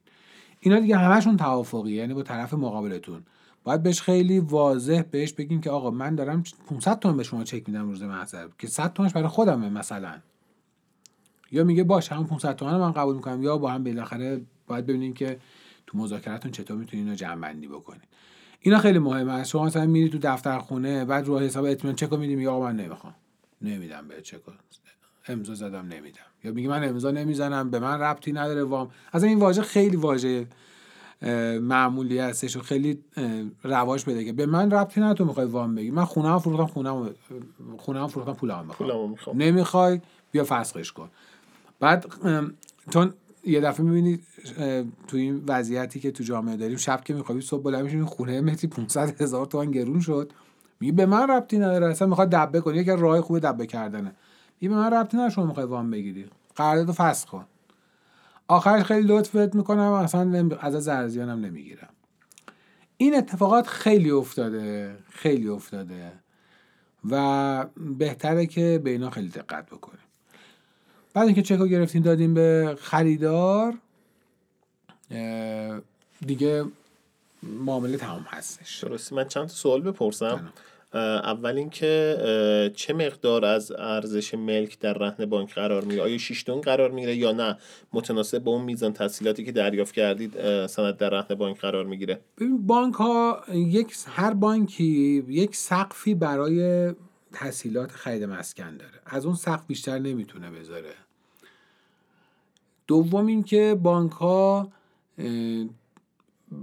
اینا 0.59 0.79
دیگه 0.79 0.97
همشون 0.97 1.37
توافقی 1.37 1.91
یعنی 1.91 2.13
با 2.13 2.23
طرف 2.23 2.53
مقابلتون. 2.53 3.23
باید 3.63 3.83
بهش 3.83 4.01
خیلی 4.01 4.39
واضح 4.39 5.01
بهش 5.11 5.33
بگین 5.33 5.61
که 5.61 5.69
آقا 5.69 5.91
من 5.91 6.15
دارم 6.15 6.43
500 6.69 6.99
تومن 6.99 7.17
به 7.17 7.23
شما 7.23 7.43
چک 7.43 7.69
میدم 7.69 7.89
روز 7.89 8.03
محضر 8.03 8.47
که 8.59 8.67
100 8.67 8.93
تومنش 8.93 9.13
برای 9.13 9.27
خودمه 9.27 9.69
مثلا. 9.69 10.19
یا 11.51 11.63
میگه 11.63 11.83
باش 11.83 12.11
همون 12.11 12.27
500 12.27 12.55
تومن 12.55 12.77
من 12.77 12.91
قبول 12.91 13.15
می‌کنم 13.15 13.43
یا 13.43 13.57
با 13.57 13.71
هم 13.71 13.83
بالاخره 13.83 14.41
باید 14.67 14.85
ببینین 14.85 15.13
که 15.13 15.39
تو 15.87 15.97
مذاکرتون 15.97 16.51
چطور 16.51 16.77
می‌تونین 16.77 17.05
اینو 17.05 17.15
جمع 17.15 17.41
بندی 17.41 17.67
بکنین. 17.67 18.01
اینا 18.59 18.77
خیلی 18.77 18.99
مهمه. 18.99 19.31
است 19.31 19.49
شما 19.49 19.65
مثلا 19.65 19.85
میری 19.85 20.09
تو 20.09 20.17
دفتر 20.21 20.59
خونه 20.59 21.05
بعد 21.05 21.27
رو 21.27 21.39
حساب 21.39 21.65
اطمینان 21.65 21.95
چک 21.95 22.13
میدی 22.13 22.35
میگه 22.35 22.49
آقا 22.49 22.65
من 22.65 22.75
نمی‌خوام. 22.75 23.15
نمیدم 23.61 24.07
به 24.07 24.21
چک 24.21 24.39
امضا 25.29 25.53
زدم 25.55 25.87
نمیدم. 25.87 26.19
یا 26.43 26.51
میگه 26.51 26.69
من 26.69 26.83
امضا 26.83 27.11
نمی‌زنم 27.11 27.69
به 27.69 27.79
من 27.79 27.99
ربطی 27.99 28.31
نداره 28.31 28.63
وام. 28.63 28.89
از 29.11 29.23
این 29.23 29.39
واژه 29.39 29.61
خیلی 29.61 29.97
واژه 29.97 30.47
معمولی 31.61 32.19
هستش 32.19 32.57
و 32.57 32.59
خیلی 32.59 32.99
رواج 33.63 34.05
بده 34.05 34.25
که 34.25 34.33
به 34.33 34.45
من 34.45 34.71
ربطی 34.71 35.01
نداره 35.01 35.17
تو 35.17 35.25
می‌خوای 35.25 35.45
وام 35.45 35.75
بگی. 35.75 35.91
من 35.91 36.05
خونه 36.05 36.29
هم 36.29 36.39
فروختم 36.39 36.65
خونه 36.65 36.89
هم 36.89 37.09
خونه 37.77 37.99
هم 37.99 38.07
فروختم 38.07 38.33
پولم 38.33 38.65
می‌خوام. 39.09 39.37
نمی‌خوای 39.37 40.01
بیا 40.31 40.43
فسخش 40.43 40.91
کن. 40.91 41.09
بعد 41.79 42.05
چون 42.89 43.13
یه 43.43 43.61
دفعه 43.61 43.85
می‌بینید 43.85 44.23
تو 45.07 45.17
این 45.17 45.43
وضعیتی 45.47 45.99
که 45.99 46.11
تو 46.11 46.23
جامعه 46.23 46.57
داریم 46.57 46.77
شب 46.77 47.03
که 47.03 47.13
میخوابی 47.13 47.41
صبح 47.41 47.63
بلند 47.63 47.83
میشین 47.83 48.05
خونه 48.05 48.41
متری 48.41 48.67
500 48.67 49.21
هزار 49.21 49.45
تومن 49.45 49.71
گرون 49.71 49.99
شد. 49.99 50.31
میگه 50.79 50.93
به 50.93 51.05
من 51.05 51.27
ربطی 51.27 51.57
نداره 51.57 51.87
اصلا 51.87 52.07
می‌خواد 52.07 52.29
دبه 52.29 52.61
کنی. 52.61 52.77
یکی 52.77 52.91
راه 52.91 53.21
خوب 53.21 53.39
دبه 53.39 53.65
کردنه. 53.65 54.15
میگه 54.61 54.75
به 54.75 54.81
من 54.81 54.93
ربطی 54.93 55.31
شما 55.31 55.45
می‌خوای 55.45 55.65
وام 55.65 55.91
بگیری. 55.91 56.29
قرارداد 56.55 56.95
فسخ 56.95 57.29
کن. 57.29 57.45
آخرش 58.47 58.83
خیلی 58.83 59.07
لطفت 59.07 59.55
می‌کنم 59.55 59.91
اصلا 59.91 60.49
از 60.61 60.87
ارزیانم 60.87 61.45
نمی‌گیرم. 61.45 61.89
این 62.97 63.15
اتفاقات 63.15 63.67
خیلی 63.67 64.11
افتاده 64.11 64.97
خیلی 65.09 65.47
افتاده 65.47 66.11
و 67.09 67.65
بهتره 67.97 68.45
که 68.45 68.81
به 68.83 68.89
اینا 68.89 69.09
خیلی 69.09 69.29
دقت 69.29 69.65
بکنیم. 69.65 69.99
بعد 71.13 71.25
اینکه 71.25 71.41
چک 71.41 71.57
رو 71.57 71.67
گرفتیم 71.67 72.01
دادیم 72.01 72.33
به 72.33 72.77
خریدار 72.81 73.77
دیگه 76.25 76.65
معامله 77.43 77.97
تمام 77.97 78.25
هستش. 78.29 78.83
درستی 78.83 79.15
من 79.15 79.27
چند 79.27 79.47
سوال 79.47 79.81
بپرسم. 79.81 80.53
اول 80.93 81.57
اینکه 81.57 82.71
چه 82.75 82.93
مقدار 82.93 83.45
از 83.45 83.71
ارزش 83.71 84.33
ملک 84.33 84.79
در 84.79 84.93
رهن 84.93 85.25
بانک 85.25 85.53
قرار 85.53 85.83
می‌گیره؟ 85.83 86.03
آیا 86.03 86.17
6 86.17 86.43
تن 86.43 86.61
قرار 86.61 86.91
می‌گیره 86.91 87.15
یا 87.15 87.31
نه؟ 87.31 87.57
متناسب 87.93 88.39
با 88.39 88.51
اون 88.51 88.61
میزان 88.61 88.93
تسهیلاتی 88.93 89.45
که 89.45 89.51
دریافت 89.51 89.93
کردید 89.93 90.67
سند 90.67 90.97
در 90.97 91.09
رهن 91.09 91.35
بانک 91.35 91.59
قرار 91.59 91.85
می‌گیره؟ 91.85 92.21
ببین 92.37 92.67
بانک 92.67 92.95
ها 92.95 93.43
یک 93.53 93.95
هر 94.07 94.33
بانکی 94.33 95.23
یک 95.27 95.55
سقفی 95.55 96.15
برای 96.15 96.91
تسهیلات 97.33 97.91
خرید 97.91 98.23
مسکن 98.23 98.77
داره. 98.77 98.99
از 99.05 99.25
اون 99.25 99.35
سقف 99.35 99.65
بیشتر 99.67 99.99
نمی‌تونه 99.99 100.51
بذاره. 100.51 100.93
دوم 102.87 103.25
اینکه 103.25 103.77
بانک 103.83 104.11
ها 104.11 104.71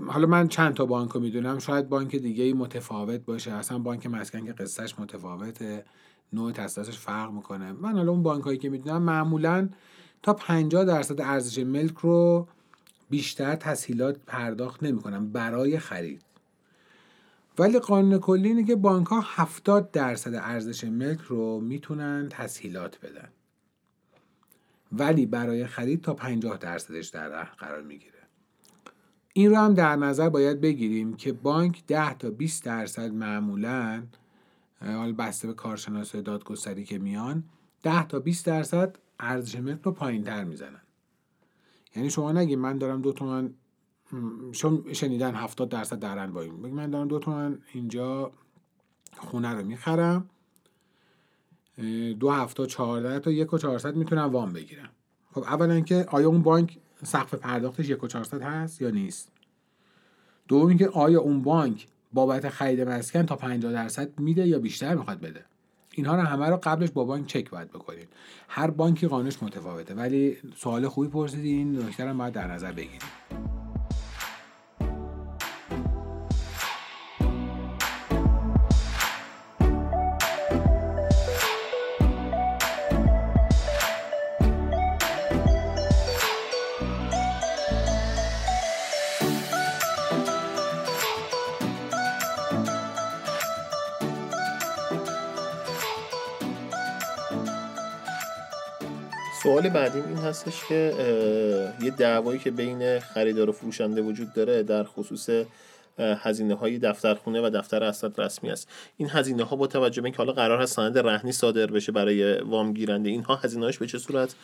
حالا 0.06 0.26
من 0.26 0.48
چند 0.48 0.74
تا 0.74 0.86
بانک 0.86 1.10
رو 1.10 1.20
می‌دونم. 1.20 1.58
شاید 1.58 1.88
بانک 1.88 2.16
دیگه 2.16 2.44
ای 2.44 2.52
متفاوت 2.52 3.20
باشه. 3.20 3.52
اصلا 3.52 3.78
بانک 3.78 4.06
مسکن 4.06 4.44
که 4.44 4.52
قصهش 4.52 4.94
متفاوته. 4.98 5.84
نوع 6.32 6.52
تسهیلاتش 6.52 6.98
فرق 6.98 7.32
می‌کنه. 7.32 7.72
من 7.72 7.92
حالا 7.92 8.12
اون 8.12 8.22
بانک 8.22 8.44
هایی 8.44 8.58
که 8.58 8.68
می‌دونم 8.68 9.02
معمولا 9.02 9.68
تا 10.22 10.34
50 10.34 10.84
درصد 10.84 11.20
ارزش 11.20 11.58
ملک 11.58 11.94
رو 11.98 12.48
بیشتر 13.10 13.56
تسهیلات 13.56 14.16
پرداخت 14.26 14.82
نمی‌کنم. 14.82 15.32
برای 15.32 15.78
خرید. 15.78 16.22
ولی 17.58 17.78
قانون 17.78 18.18
کلی 18.18 18.48
اینه 18.48 18.64
که 18.64 18.76
بانک 18.76 19.06
ها 19.06 19.20
70 19.20 19.90
درصد 19.90 20.34
ارزش 20.34 20.84
ملک 20.84 21.20
رو 21.20 21.60
می‌تونن 21.60 22.28
تسهیلات 22.30 22.98
بدن. 23.00 23.28
ولی 24.92 25.26
برای 25.26 25.66
خرید 25.66 26.02
تا 26.02 26.14
50 26.14 26.58
درصدش 26.58 27.08
در 27.08 27.44
قرار 27.44 27.82
می‌گیره. 27.82 28.15
این 29.36 29.50
رو 29.50 29.56
هم 29.56 29.74
در 29.74 29.96
نظر 29.96 30.28
باید 30.28 30.60
بگیریم 30.60 31.14
که 31.14 31.32
بانک 31.32 31.86
10 31.86 32.14
تا 32.14 32.30
20 32.30 32.64
درصد 32.64 33.12
معمولا 33.12 34.02
حال 34.80 35.12
بسته 35.12 35.48
به 35.48 35.54
کارشناس 35.54 36.16
دادگستری 36.16 36.84
که 36.84 36.98
میان 36.98 37.44
10 37.82 38.06
تا 38.06 38.18
20 38.20 38.46
درصد 38.46 38.96
ارزش 39.20 39.56
ملک 39.56 39.80
رو 39.82 39.92
پایین 39.92 40.24
تر 40.24 40.44
می‌زنن. 40.44 40.80
یعنی 41.96 42.10
شما 42.10 42.32
نگید 42.32 42.58
من 42.58 42.78
دارم 42.78 43.02
دو 43.02 43.12
تومن 43.12 43.54
شما 44.52 44.92
شنیدن 44.92 45.34
70 45.34 45.68
درصد 45.68 45.98
درن 45.98 46.32
با 46.32 46.42
این. 46.42 46.54
من 46.54 46.90
دارم 46.90 47.08
دو 47.08 47.18
تومن 47.18 47.58
اینجا 47.72 48.32
خونه 49.16 49.52
رو 49.52 49.64
می‌خرم 49.64 50.30
دو 52.20 52.30
هفته 52.30 52.66
چهارده 52.66 53.18
تا 53.18 53.30
یک 53.30 53.52
و 53.52 53.58
چهارصد 53.58 53.96
می‌تونم 53.96 54.30
وام 54.32 54.52
بگیرم. 54.52 54.90
خب 55.32 55.40
اولا 55.42 55.80
که 55.80 56.06
آیا 56.08 56.28
اون 56.28 56.42
بانک 56.42 56.78
سقف 57.02 57.34
پرداختش 57.34 57.88
یک 57.88 58.04
و 58.04 58.06
چهارصد 58.06 58.42
هست 58.42 58.82
یا 58.82 58.90
نیست؟ 58.90 59.28
دوم 60.48 60.68
اینکه 60.68 60.88
آیا 60.88 61.20
اون 61.20 61.42
بانک 61.42 61.86
بابت 62.12 62.48
خرید 62.48 62.80
مسکن 62.80 63.26
تا 63.26 63.36
50 63.36 63.72
درصد 63.72 64.20
میده 64.20 64.46
یا 64.46 64.58
بیشتر 64.58 64.94
می‌خواد 64.94 65.20
بده؟ 65.20 65.44
اینها 65.92 66.16
رو 66.16 66.22
همه 66.22 66.46
رو 66.46 66.56
قبلش 66.62 66.90
با 66.90 67.04
بانک 67.04 67.26
چک 67.26 67.50
باید 67.50 67.68
بکنید 67.68 68.08
هر 68.48 68.70
بانکی 68.70 69.06
قانونش 69.06 69.42
متفاوته 69.42 69.94
ولی 69.94 70.36
سوال 70.56 70.88
خوبی 70.88 71.08
پرسیدین 71.08 71.78
نکته 71.78 72.12
باید 72.12 72.32
در 72.32 72.46
نظر 72.46 72.72
بگیرید 72.72 73.02
سوال 99.68 99.82
بعدیم 99.82 100.04
این 100.08 100.16
هستش 100.16 100.64
که 100.64 100.92
یه 101.80 101.90
دعوایی 101.90 102.38
که 102.38 102.50
بین 102.50 102.98
خریدار 102.98 103.50
و 103.50 103.52
فروشنده 103.52 104.02
وجود 104.02 104.32
داره 104.32 104.62
در 104.62 104.84
خصوص 104.84 105.28
هزینه 105.98 106.54
های 106.54 106.78
دفترخونه 106.78 107.40
و 107.40 107.50
دفتر 107.50 107.84
اسناد 107.84 108.20
رسمی 108.20 108.50
است. 108.50 108.68
این 108.96 109.08
هزینه 109.10 109.44
ها 109.44 109.56
با 109.56 109.66
توجه 109.66 110.02
به 110.02 110.06
اینکه 110.06 110.18
حالا 110.18 110.32
قرار 110.32 110.62
هست 110.62 110.76
سند 110.76 110.98
رهنی 110.98 111.32
صادر 111.32 111.66
بشه 111.66 111.92
برای 111.92 112.40
وام 112.40 112.72
گیرنده 112.72 113.08
اینها 113.10 113.36
هزینه‌اش 113.36 113.78
به 113.78 113.86
چه 113.86 113.98
صورت 113.98 114.34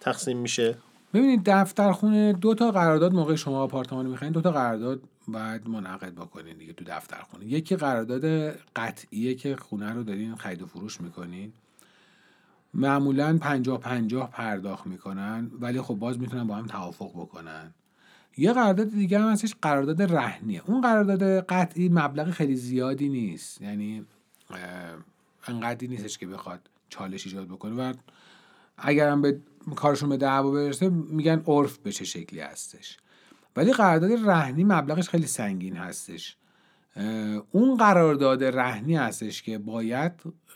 تقسیم 0.00 0.38
میشه؟ 0.38 0.74
ببینید 1.14 1.40
دفترخونه 1.46 2.32
دو 2.32 2.54
تا 2.54 2.70
قرارداد 2.70 3.12
موقع 3.12 3.34
شما 3.34 3.62
آپارتمان 3.62 4.06
می‌خواین 4.06 4.32
دو 4.32 4.40
تا 4.40 4.52
قرارداد 4.52 5.00
باید 5.28 5.68
منعقد 5.68 6.12
بکنین 6.12 6.58
دیگه 6.58 6.72
تو 6.72 6.84
دفترخونه. 6.84 7.44
یکی 7.44 7.76
قرارداد 7.76 8.54
قطعیه 8.76 9.34
که 9.34 9.56
خونه 9.56 9.92
رو 9.92 10.02
دارین 10.02 10.36
خرید 10.36 10.62
و 10.62 10.66
فروش 10.66 11.00
می‌کنین. 11.00 11.52
معمولا 12.78 13.38
پنجاه 13.38 13.80
پنجاه 13.80 14.30
پرداخت 14.30 14.86
می‌کنن 14.86 15.50
ولی 15.60 15.80
خب 15.80 15.94
باز 15.94 16.20
می‌تونن 16.20 16.46
با 16.46 16.54
هم 16.54 16.66
توافق 16.66 17.10
بکنن. 17.10 17.74
یه 18.36 18.52
قرارداد 18.52 18.90
دیگه 18.90 19.18
هم 19.18 19.28
هستش 19.32 19.54
قرارداد 19.62 20.02
رهنیه. 20.02 20.62
اون 20.66 20.80
قرارداد 20.80 21.22
قطعی 21.46 21.88
مبلغ 21.88 22.30
خیلی 22.30 22.56
زیادی 22.56 23.08
نیست. 23.08 23.62
یعنی 23.62 24.06
انقدری 25.46 25.88
نیستش 25.88 26.18
که 26.18 26.26
بخواد 26.26 26.60
چالش 26.88 27.26
ایجاد 27.26 27.48
بکنه. 27.48 27.74
و 27.74 27.92
اگرم 28.78 29.22
به 29.22 29.40
کارشون 29.76 30.08
به 30.08 30.16
دعوا 30.16 30.50
برسه 30.50 30.88
میگن 30.88 31.42
عرف 31.46 31.78
به 31.78 31.92
چه 31.92 32.04
شکلی 32.04 32.40
هستش. 32.40 32.98
ولی 33.56 33.72
قرارداد 33.72 34.12
رهنی 34.12 34.64
مبلغش 34.64 35.08
خیلی 35.08 35.26
سنگین 35.26 35.76
هستش. 35.76 36.36
اون 37.50 37.76
قرارداد 37.76 38.44
رهنی 38.44 38.96
هستش 38.96 39.42
که 39.42 39.58
باید 39.58 40.12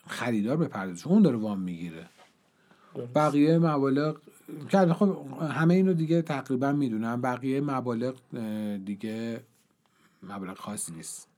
خریدار 0.07 0.57
بپردازه. 0.57 1.09
اون 1.09 1.23
داره 1.23 1.37
وام 1.37 1.61
می‌گیره. 1.61 2.07
بقیه 3.15 3.59
مبالغ 3.59 4.17
که 4.69 4.79
خب 4.79 5.17
همه 5.51 5.75
اینو 5.75 5.93
دیگه 5.93 6.23
تقریبا 6.23 6.73
می‌دونم. 6.73 7.21
بقیه 7.21 7.61
مبالغ 7.61 8.15
دیگه 8.85 9.41
مبلغ 10.23 10.59
خاصی 10.59 10.93
نیست. 10.93 11.29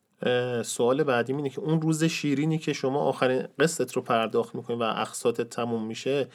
سوال 0.64 1.02
بعدی 1.02 1.32
اینه 1.32 1.50
که 1.50 1.60
اون 1.60 1.82
روز 1.82 2.04
شیرینی 2.04 2.58
که 2.58 2.72
شما 2.72 3.00
آخرین 3.00 3.42
قسطت 3.58 3.92
رو 3.92 4.02
پرداخت 4.02 4.54
می‌کنی 4.54 4.76
و 4.76 4.82
اقساط 4.82 5.40
تموم 5.40 5.86
میشه 5.86 6.28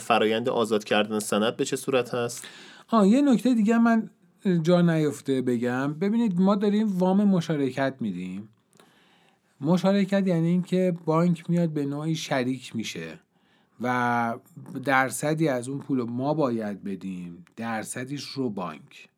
فرایند 0.00 0.48
آزاد 0.48 0.84
کردن 0.84 1.18
سند 1.18 1.56
به 1.56 1.64
چه 1.64 1.76
صورت 1.76 2.14
هست؟ 2.14 2.46
ها 2.88 3.06
یه 3.06 3.22
نکته 3.22 3.54
دیگه 3.54 3.78
من 3.78 4.10
جا 4.62 4.80
نیفته 4.80 5.42
بگم. 5.42 5.94
ببینید 5.94 6.40
ما 6.40 6.54
داریم 6.54 6.98
وام 6.98 7.24
مشارکت 7.24 7.94
میدیم. 8.00 8.48
مشارکت 9.60 10.26
یعنی 10.26 10.48
اینکه 10.48 10.96
بانک 11.04 11.50
میاد 11.50 11.68
به 11.68 11.86
نوعی 11.86 12.14
شریک 12.14 12.76
میشه 12.76 13.20
و 13.80 14.34
درصدی 14.84 15.48
از 15.48 15.68
اون 15.68 15.78
پول 15.78 16.02
ما 16.02 16.34
باید 16.34 16.84
بدیم 16.84 17.44
درصدیش 17.56 18.24
رو 18.24 18.50
بانک. 18.50 19.08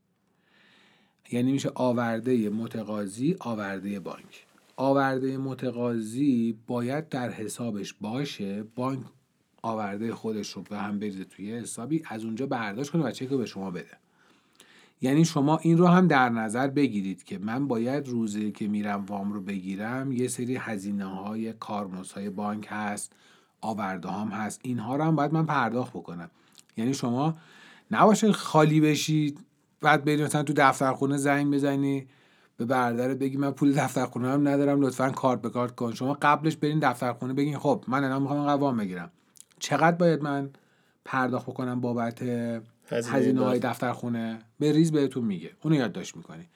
یعنی 1.32 1.52
میشه 1.52 1.70
آورده 1.74 2.50
متقاضی 2.50 3.36
آورده 3.40 4.00
بانک. 4.00 4.46
آورده 4.76 5.38
متقاضی 5.38 6.58
باید 6.66 7.08
در 7.08 7.30
حسابش 7.30 7.94
باشه 8.00 8.62
بانک 8.62 9.00
آورده 9.62 10.14
خودش 10.14 10.50
رو 10.50 10.62
به 10.62 10.78
هم 10.78 10.98
بریزه 10.98 11.24
توی 11.24 11.52
حسابی 11.52 12.02
از 12.08 12.24
اونجا 12.24 12.46
برداشت 12.46 12.90
کنه 12.90 13.02
و 13.02 13.10
چک 13.10 13.28
رو 13.28 13.38
به 13.38 13.46
شما 13.46 13.70
بده. 13.70 14.02
یعنی 15.02 15.24
شما 15.24 15.56
این 15.56 15.78
رو 15.78 15.86
هم 15.86 16.06
در 16.06 16.28
نظر 16.28 16.68
بگیرید 16.68 17.24
که 17.24 17.38
من 17.38 17.68
باید 17.68 18.08
روزی 18.08 18.52
که 18.52 18.68
میرم 18.68 19.04
وام 19.04 19.32
رو 19.32 19.40
بگیرم 19.40 20.12
یه 20.12 20.28
سری 20.28 20.56
هزینه 20.56 21.04
های 21.04 21.52
کارمز 21.52 22.12
های 22.12 22.30
بانک 22.30 22.66
هست 22.70 23.12
آورده 23.60 24.08
هم 24.10 24.28
هست 24.28 24.60
اینها 24.62 24.96
رو 24.96 25.04
هم 25.04 25.16
باید 25.16 25.32
من 25.32 25.46
پرداخت 25.46 25.90
بکنم. 25.90 26.30
یعنی 26.76 26.94
شما 26.94 27.36
نباشه 27.90 28.32
خالی 28.32 28.80
بشید 28.80 29.38
بعد 29.80 30.04
برید 30.04 30.22
مثلا 30.22 30.42
تو 30.42 30.52
دفترخونه 30.56 31.16
زنگ 31.16 31.54
بزنی 31.54 32.06
به 32.56 32.64
برادرت 32.64 33.18
بگی 33.18 33.36
من 33.36 33.50
پول 33.50 33.72
دفترخونه 33.72 34.28
هم 34.28 34.48
ندارم 34.48 34.80
لطفا 34.80 35.10
کارت 35.10 35.42
به 35.42 35.50
کارت 35.50 35.74
کن. 35.74 35.94
شما 35.94 36.18
قبلش 36.22 36.56
برین 36.56 36.78
دفترخونه 36.78 37.32
بگین 37.32 37.58
خب 37.58 37.84
من 37.88 38.04
الان 38.04 38.22
می‌خوام 38.22 38.60
وام 38.60 38.76
بگیرم. 38.76 39.10
چقدر 39.58 39.96
باید 39.96 40.22
من 40.22 40.50
پرداخت 41.04 41.46
بکنم 41.46 41.80
بابت 41.80 42.22
هزینه 42.92 43.40
های 43.40 43.58
دفتر 43.58 43.92
خونه 43.92 44.38
به 44.58 44.72
ریز 44.72 44.92
بهتون 44.92 45.24
میگه. 45.24 45.50
اونو 45.62 45.76
یادداشت 45.76 46.16
می‌کنی. 46.16 46.48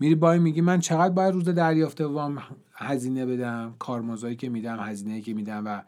میری 0.00 0.14
بای 0.14 0.38
میگی 0.38 0.60
من 0.60 0.80
چقدر 0.80 1.14
باید 1.14 1.34
روز 1.34 1.48
دریافت 1.48 2.00
وام 2.00 2.42
هزینه 2.74 3.26
بدم؟ 3.26 3.74
کارمزایی 3.78 4.36
که 4.36 4.48
میدم 4.48 4.80
هزینه 4.80 5.20
که 5.20 5.34
میدم 5.34 5.62
و 5.66 5.82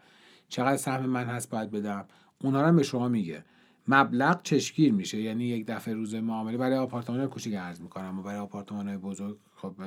چقدر 0.49 0.77
سهم 0.77 1.05
من 1.05 1.25
هست 1.25 1.49
باید 1.49 1.71
بدم؟ 1.71 2.05
اونا 2.41 2.69
رو 2.69 2.75
به 2.75 2.83
شما 2.83 3.07
میگه. 3.07 3.43
مبلغ 3.87 4.43
چشگیر 4.43 4.93
میشه. 4.93 5.21
یعنی 5.21 5.45
یک 5.45 5.65
دفعه 5.67 5.93
روز 5.93 6.15
معامله 6.15 6.57
برای 6.57 6.77
آپارتمان 6.77 7.27
کوچیک 7.27 7.53
ارز 7.57 7.81
می‌کنم 7.81 8.19
و 8.19 8.21
برای 8.21 8.39
آپارتمان 8.39 8.97
بزرگ 8.97 9.37
خب 9.55 9.81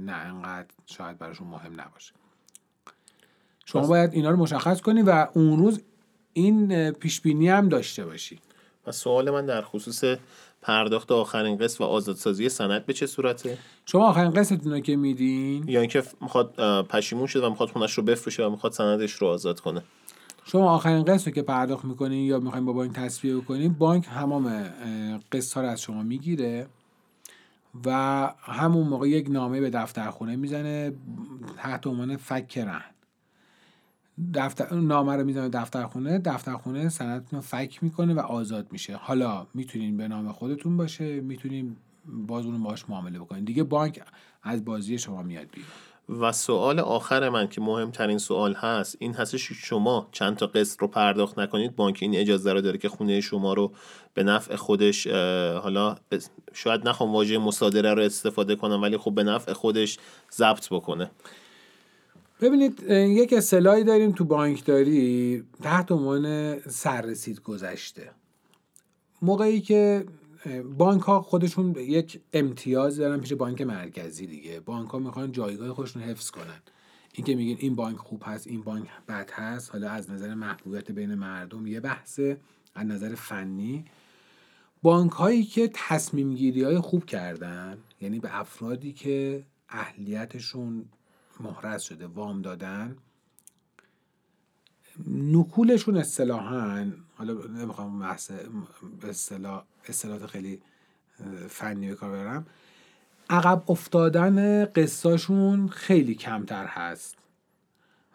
نه 0.00 0.12
انقدر 0.12 0.68
شاید 0.86 1.18
براشون 1.18 1.48
مهم 1.48 1.80
نباشه. 1.80 2.12
شما 3.64 3.86
باید 3.86 4.12
اینا 4.12 4.30
رو 4.30 4.36
مشخص 4.36 4.80
کنی 4.80 5.02
و 5.02 5.26
اون 5.34 5.58
روز 5.58 5.82
این 6.32 6.90
پیش 6.90 7.20
بینی 7.20 7.48
هم 7.48 7.68
داشته 7.68 8.04
باشی. 8.04 8.40
و 8.86 8.92
سوال 8.92 9.30
من 9.30 9.46
در 9.46 9.62
خصوص 9.62 10.04
پرداخت 10.62 11.12
آخرین 11.12 11.58
قسط 11.58 11.80
و 11.80 11.84
آزادسازی 11.84 12.48
سند 12.48 12.86
به 12.86 12.92
چه 12.92 13.06
صورته؟ 13.06 13.58
شما 13.86 14.08
آخرین 14.08 14.30
قسطتون 14.30 14.72
رو 14.72 14.80
که 14.80 14.96
میدین؟ 14.96 15.68
یا 15.68 15.80
اینکه 15.80 16.02
می‌خواد 16.20 16.54
پشیمون 16.88 17.26
شده 17.26 17.46
و 17.46 17.50
می‌خواد 17.50 17.68
خونش 17.68 17.92
رو 17.92 18.02
بفروشه 18.02 18.46
و 18.46 18.50
می‌خواد 18.50 18.72
سندش 18.72 19.12
رو 19.12 19.26
آزاد 19.26 19.60
کنه. 19.60 19.82
شما 20.44 20.70
آخرین 20.70 21.04
قسط 21.04 21.26
رو 21.26 21.32
که 21.32 21.42
پرداخت 21.42 21.84
می‌کنین 21.84 22.24
یا 22.24 22.40
می‌خواین 22.40 22.64
با 22.64 22.72
بانک 22.72 22.92
تصفیه 22.92 23.40
کنین 23.40 23.72
بانک 23.72 24.06
همام 24.10 24.72
قسط 25.32 25.54
ها 25.54 25.60
رو 25.60 25.68
از 25.68 25.80
شما 25.80 26.02
می‌گیره 26.02 26.66
و 27.86 27.90
همون 28.42 28.86
موقع 28.86 29.08
یک 29.08 29.30
نامه 29.30 29.60
به 29.60 29.70
دفتر 29.70 30.10
خونه 30.10 30.36
می‌زنه 30.36 30.92
تحت 31.56 31.86
عنوان 31.86 32.16
فک 32.16 32.58
رهن. 32.58 32.91
دفتر 34.34 34.74
نامه 34.74 35.16
رو 35.16 35.24
می‌زنه 35.24 35.48
دفتر 35.48 35.86
خونه 35.86 36.18
دفتر 36.18 36.56
خونه 36.56 36.88
سندتون 36.88 37.38
رو 37.38 37.40
فک 37.40 37.82
می‌کنه 37.82 38.14
و 38.14 38.20
آزاد 38.20 38.72
میشه. 38.72 38.96
حالا 38.96 39.46
می‌تونین 39.54 39.96
به 39.96 40.08
نام 40.08 40.32
خودتون 40.32 40.76
باشه 40.76 41.20
می‌تونین 41.20 41.76
باز 42.06 42.46
اون 42.46 42.62
باش 42.62 42.88
معامله 42.88 43.18
بکنین. 43.18 43.44
دیگه 43.44 43.62
بانک 43.62 44.02
از 44.42 44.64
بازی 44.64 44.98
شما 44.98 45.22
میاد 45.22 45.46
بیرون. 45.52 45.70
و 46.20 46.32
سوال 46.32 46.80
آخر 46.80 47.28
من 47.28 47.48
که 47.48 47.60
مهمترین 47.60 48.18
سوال 48.18 48.54
هست 48.54 48.96
این 48.98 49.14
هستش 49.14 49.52
شما 49.52 50.08
چند 50.12 50.36
تا 50.36 50.46
قسط 50.46 50.80
رو 50.80 50.88
پرداخت 50.88 51.38
نکنید؟ 51.38 51.76
بانک 51.76 51.98
این 52.02 52.16
اجازه 52.16 52.52
رو 52.52 52.60
داره 52.60 52.78
که 52.78 52.88
خونه 52.88 53.20
شما 53.20 53.52
رو 53.54 53.72
به 54.14 54.22
نفع 54.22 54.56
خودش 54.56 55.06
حالا 55.62 55.96
شاید 56.52 56.88
نخوام 56.88 57.12
واژه 57.12 57.38
مصادره 57.38 57.94
رو 57.94 58.02
استفاده 58.02 58.56
کنم 58.56 58.82
ولی 58.82 58.96
خب 58.96 59.14
به 59.14 59.22
نفع 59.22 59.52
خودش 59.52 59.98
ضبط 60.32 60.68
بکنه. 60.72 61.10
ببینید 62.42 62.82
یک 62.90 63.32
اصطلاحی 63.32 63.84
داریم 63.84 64.12
تو 64.12 64.24
بانکداری 64.24 65.44
تحت 65.62 65.92
عنوان 65.92 66.58
سررسید 66.58 67.40
گذشته. 67.40 68.10
موقعی 69.22 69.60
که 69.60 70.04
بانک 70.78 71.02
ها 71.02 71.22
خودشون 71.22 71.74
یک 71.78 72.20
امتیاز 72.32 72.96
دارن 72.96 73.20
پیش 73.20 73.32
بانک 73.32 73.62
مرکزی 73.62 74.26
دیگه. 74.26 74.60
بانک 74.60 74.90
ها 74.90 74.98
می‌خوان 74.98 75.32
جایگاه 75.32 75.74
خودشون 75.74 76.02
حفظ 76.02 76.30
کنن. 76.30 76.62
این 77.12 77.24
که 77.26 77.34
میگین 77.34 77.56
این 77.60 77.74
بانک 77.74 77.96
خوب 77.96 78.22
هست 78.26 78.46
این 78.46 78.62
بانک 78.62 78.88
بد 79.08 79.30
هست 79.30 79.72
حالا 79.72 79.90
از 79.90 80.10
نظر 80.10 80.34
محبوبیت 80.34 80.90
بین 80.90 81.14
مردم 81.14 81.66
یه 81.66 81.80
بحثه 81.80 82.36
از 82.74 82.86
نظر 82.86 83.14
فنی. 83.14 83.84
بانک 84.82 85.12
هایی 85.12 85.44
که 85.44 85.70
تصمیم 85.74 86.34
گیری 86.34 86.62
های 86.62 86.78
خوب 86.78 87.04
کردن 87.04 87.78
یعنی 88.00 88.18
به 88.18 88.40
افرادی 88.40 88.92
که 88.92 89.44
اهلیتشون 89.68 90.84
محرز 91.42 91.82
شده 91.82 92.06
وام 92.06 92.42
دادن. 92.42 92.96
نکولشون 95.08 95.96
اصطلاحا 95.96 96.92
حالا 97.16 97.34
نمی‌خوام 97.34 97.98
بحث 97.98 98.30
اصطلاح 99.08 99.64
اصطلاحات 99.88 100.26
خیلی 100.26 100.62
فنی 101.48 101.88
به 101.88 101.94
کار 101.94 102.10
برم 102.10 102.46
عقب 103.30 103.70
افتادن 103.70 104.64
قصاشون 104.64 105.68
خیلی 105.68 106.14
کمتر 106.14 106.66
هست. 106.66 107.16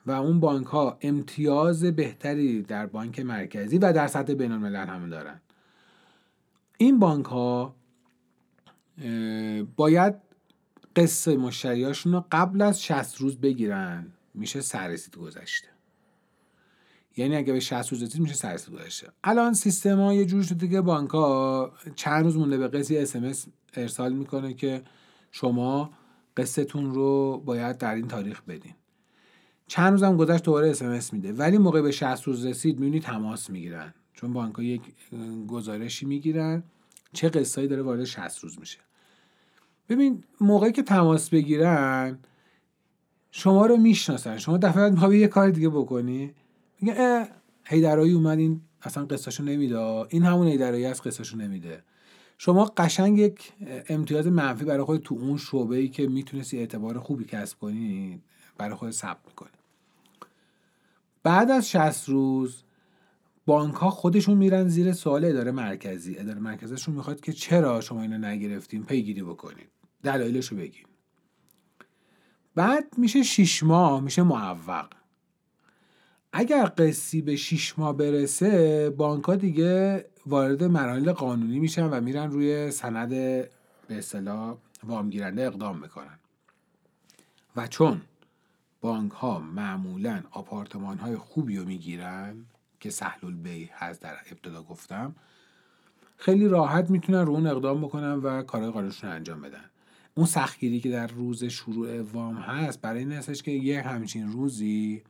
و 0.06 0.12
اون 0.12 0.40
بانک 0.40 0.68
ها 0.68 0.98
امتیاز 1.02 1.84
بهتری 1.84 2.62
در 2.62 2.86
بانک 2.86 3.20
مرکزی 3.20 3.78
و 3.78 3.94
در 3.94 4.08
سطح 4.08 4.34
بین 4.34 4.52
الملل 4.52 4.88
هم 4.88 5.10
دارن. 5.10 5.42
این 6.78 7.00
بانک 7.00 7.26
ها 7.26 7.76
باید 9.76 10.16
قصه 10.98 11.38
مشتریاشون 11.38 12.14
رو 12.14 12.26
قبل 12.32 12.62
از 12.62 12.84
60 12.84 13.18
روز 13.18 13.38
بگیرن 13.38 14.12
میشه 14.34 14.62
سررسید 14.62 15.16
گذشته. 15.16 15.68
یعنی 17.18 17.36
اگه 17.36 17.54
به 17.54 17.60
60 17.60 17.92
روز 17.92 18.04
رسید 18.04 18.22
میشه 18.22 18.36
سررسید 18.36 18.74
گذشته. 18.74 19.08
الان 19.24 19.54
سیستم 19.54 20.00
ها 20.00 20.14
یه 20.14 20.26
جور 20.26 20.44
شده 20.44 20.68
که 20.68 20.82
بانک 20.82 21.10
ها 21.10 21.74
چند 21.96 22.24
روز 22.24 22.38
مونده 22.38 22.58
به 22.58 22.68
قصه 22.68 23.00
اسمس 23.00 23.48
ارسال 23.74 24.14
می‌کنه 24.14 24.54
که 24.54 24.84
شما 25.32 25.94
قصتون 26.38 26.94
رو 26.94 27.42
باید 27.46 27.78
در 27.78 27.96
این 27.96 28.08
تاریخ 28.08 28.42
بدین. 28.42 28.74
چند 29.68 29.92
روز 29.92 30.04
هم 30.04 30.18
گذشت 30.18 30.44
دوباره 30.44 30.70
اسمس 30.70 31.14
میده. 31.14 31.34
ولی 31.34 31.58
موقع 31.58 31.82
به 31.82 31.92
60 31.92 32.24
روز 32.24 32.46
رسید 32.46 32.80
می‌بینی 32.80 33.00
تماس 33.00 33.50
می‌گیرن. 33.50 33.94
چون 34.14 34.34
بانک 34.34 34.56
ها 34.56 34.64
یک 34.64 34.82
گزارشی 35.48 36.06
می‌گیرن. 36.06 36.64
چه 37.14 37.30
قصه‌ای 37.30 37.68
داره 37.68 37.82
وارد 37.82 38.04
60 38.04 38.40
روز 38.44 38.60
میشه. 38.60 38.80
ببین 39.90 40.24
موقعی 40.42 40.72
که 40.72 40.84
تماس 40.84 41.30
بگیرن 41.30 42.20
شما 43.32 43.66
رو 43.66 43.78
می‌شناسن. 43.78 44.38
شما 44.38 44.58
دفعه 44.58 44.90
بعد 44.90 45.14
یه 45.14 45.28
کار 45.28 45.50
دیگه 45.50 45.70
بکنی. 45.70 46.34
میگه 46.82 47.28
هیدرایی 47.66 48.14
اومد 48.14 48.40
این 48.40 48.62
اصلا 48.82 49.06
قصهشو 49.06 49.44
نمیده. 49.44 49.80
این 49.80 50.24
همون 50.24 50.48
هیدرایی 50.48 50.86
از 50.86 51.02
قصهشو 51.02 51.38
نمیده. 51.38 51.84
شما 52.38 52.66
قشنگ 52.78 53.18
یک 53.18 53.54
امتیاز 53.90 54.28
منفی 54.28 54.66
برای 54.66 54.84
خود 54.84 55.02
تو 55.02 55.16
اون 55.16 55.38
شعبه 55.38 55.76
ای 55.76 55.88
که 55.88 56.08
می‌تونستی 56.08 56.58
اعتبار 56.58 57.00
خوبی 57.00 57.26
کسب 57.26 57.60
کنی 57.60 58.22
برای 58.58 58.76
خود 58.76 58.92
ثبت 58.92 59.22
می‌کنی. 59.28 59.50
بعد 61.24 61.52
از 61.52 61.70
60 61.70 62.10
روز 62.10 62.64
بانک 63.46 63.76
ها 63.76 63.90
خودشون 63.90 64.38
میرن 64.38 64.68
زیر 64.68 64.94
سوال 64.94 65.26
اداره 65.26 65.52
مرکزی. 65.52 66.18
اداره 66.20 66.40
مرکزشون 66.40 66.96
می‌خواد 66.96 67.22
که 67.22 67.34
چرا 67.34 67.82
شما 67.82 68.02
اینو 68.02 68.18
نگرفتیم 68.18 68.84
پیگیری 68.84 69.24
بکنید 69.24 69.77
دلایلش 70.04 70.48
رو 70.48 70.58
بگین 70.58 70.86
بعد 72.56 72.98
میشه 72.98 73.24
شیش 73.24 73.64
ماه 73.64 74.02
میشه 74.02 74.24
معوق. 74.24 74.88
اگر 76.34 76.72
قصی 76.78 77.22
به 77.22 77.36
شیش 77.36 77.80
ماه 77.80 77.98
برسه 77.98 78.90
بانک 78.90 79.30
دیگه 79.30 80.06
وارد 80.26 80.64
مراحل 80.64 81.12
قانونی 81.12 81.60
میشن 81.60 81.86
و 81.90 82.02
میرن 82.02 82.32
روی 82.32 82.72
سند 82.72 83.10
به 83.10 83.50
اصطلاح 83.90 84.58
وامگیرنده 84.84 85.46
اقدام 85.46 85.80
می‌کنن. 85.80 86.20
و 87.56 87.68
چون 87.68 88.02
بانک 88.82 89.12
ها 89.12 89.40
معمولا 89.40 90.24
آپارتمان 90.32 90.98
های 90.98 91.16
خوبی 91.16 91.58
رو 91.58 91.66
می‌گیرن 91.66 92.46
که 92.80 92.90
سهل 92.90 93.32
بی 93.32 93.70
هست 93.74 94.02
در 94.02 94.16
ابتدا 94.32 94.64
گفتم 94.64 95.16
خیلی 96.18 96.48
راحت 96.48 96.90
می‌تونن 96.90 97.26
رو 97.26 97.34
اون 97.34 97.48
اقدام 97.48 97.82
بکنن 97.82 98.14
و 98.14 98.44
کارهای 98.44 98.72
قانونشون 98.72 99.10
انجام 99.10 99.42
بدن. 99.42 99.70
اون 100.18 100.26
سختگیری 100.26 100.80
که 100.80 100.90
در 100.90 101.08
روز 101.08 101.44
شروع 101.44 102.02
وام 102.02 102.36
هست 102.36 102.82
برای 102.82 103.00
این 103.00 103.12
هستش 103.12 103.44
که 103.44 103.52
یه 103.52 103.82
همچین 103.82 104.32
روزی 104.32 105.02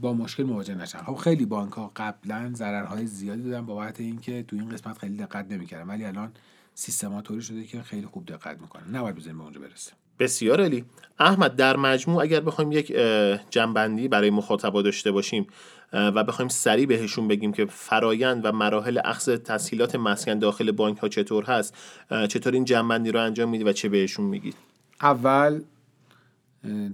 با 0.00 0.12
مشکل 0.12 0.42
مواجه 0.42 0.74
نشن. 0.74 0.98
خب 0.98 1.14
خیلی 1.14 1.46
بانک 1.46 1.72
ها 1.72 1.92
قبلا 1.96 2.50
ضررهای 2.54 3.06
زیادی 3.06 3.42
دادن 3.42 3.66
بابت 3.66 4.00
اینکه 4.00 4.42
تو 4.42 4.56
این 4.56 4.68
قسمت 4.68 4.98
خیلی 4.98 5.16
دقت 5.16 5.52
نمی‌کردن. 5.52 5.88
ولی 5.88 6.04
الان 6.04 6.32
سیستما 6.74 7.22
طوری 7.22 7.42
شده 7.42 7.64
که 7.64 7.82
خیلی 7.82 8.06
خوب 8.06 8.26
دقت 8.26 8.60
می‌کنن. 8.60 8.96
نباید 8.96 9.16
بزنیم 9.16 9.38
به 9.38 9.44
اونجا 9.44 9.60
برسه. 9.60 9.92
بسیار 10.18 10.60
علی 10.60 10.84
احمد 11.18 11.56
در 11.56 11.76
مجموع 11.76 12.22
اگر 12.22 12.40
بخوایم 12.40 12.72
یک 12.72 12.96
جنبندی 13.50 14.08
برای 14.08 14.30
مخاطبا 14.30 14.82
داشته 14.82 15.12
باشیم 15.12 15.46
و 15.92 16.24
بخوایم 16.24 16.48
سریع 16.48 16.86
بهشون 16.86 17.28
بگیم 17.28 17.52
که 17.52 17.66
فرایند 17.66 18.44
و 18.44 18.52
مراحل 18.52 19.00
اخذ 19.04 19.28
تسهیلات 19.28 19.94
مسکن 19.94 20.38
داخل 20.38 20.70
بانک 20.70 20.98
ها 20.98 21.08
چطور 21.08 21.44
هست 21.44 21.74
چطور 22.28 22.52
این 22.52 22.64
جنبندی 22.64 23.12
رو 23.12 23.20
انجام 23.20 23.48
میدی 23.48 23.64
و 23.64 23.72
چه 23.72 23.88
بهشون 23.88 24.26
میگید 24.26 24.54
اول 25.02 25.60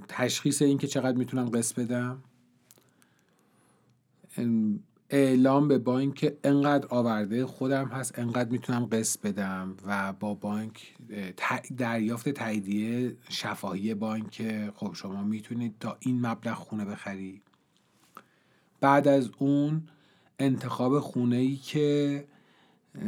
تشخیص 0.08 0.62
این 0.62 0.78
که 0.78 0.87
چقدر 0.87 1.16
می‌تونم 1.16 1.48
قسط 1.48 1.80
بدم. 1.80 2.22
اعلام 5.14 5.68
به 5.68 5.79
بانک 5.79 6.33
انقدر 6.44 6.87
آورده 6.90 7.46
خودم 7.46 7.88
هست 7.88 8.18
انقدر 8.18 8.51
می‌تونم 8.51 8.85
قسط 8.85 9.20
بدم 9.20 9.77
و 9.87 10.12
با 10.12 10.35
بانک 10.35 10.94
دریافت 11.77 12.29
تاییدیه 12.29 13.16
شفاهی 13.29 13.94
بانک. 13.94 14.42
خب 14.75 14.94
شما 14.94 15.22
می‌تونید 15.22 15.75
تا 15.81 15.96
این 16.01 16.27
مبلغ 16.27 16.55
خونه 16.55 16.85
بخری. 16.85 17.42
بعد 18.81 19.09
از 19.09 19.31
اون 19.38 19.88
انتخاب 20.38 21.01
خونه 21.01 21.37
ای 21.37 21.57
که 21.57 22.25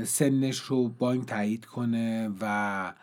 سنش 0.05 0.59
رو 0.59 0.89
بانک 0.89 1.27
تایید 1.27 1.65
کنه 1.65 2.31
و 2.41 2.95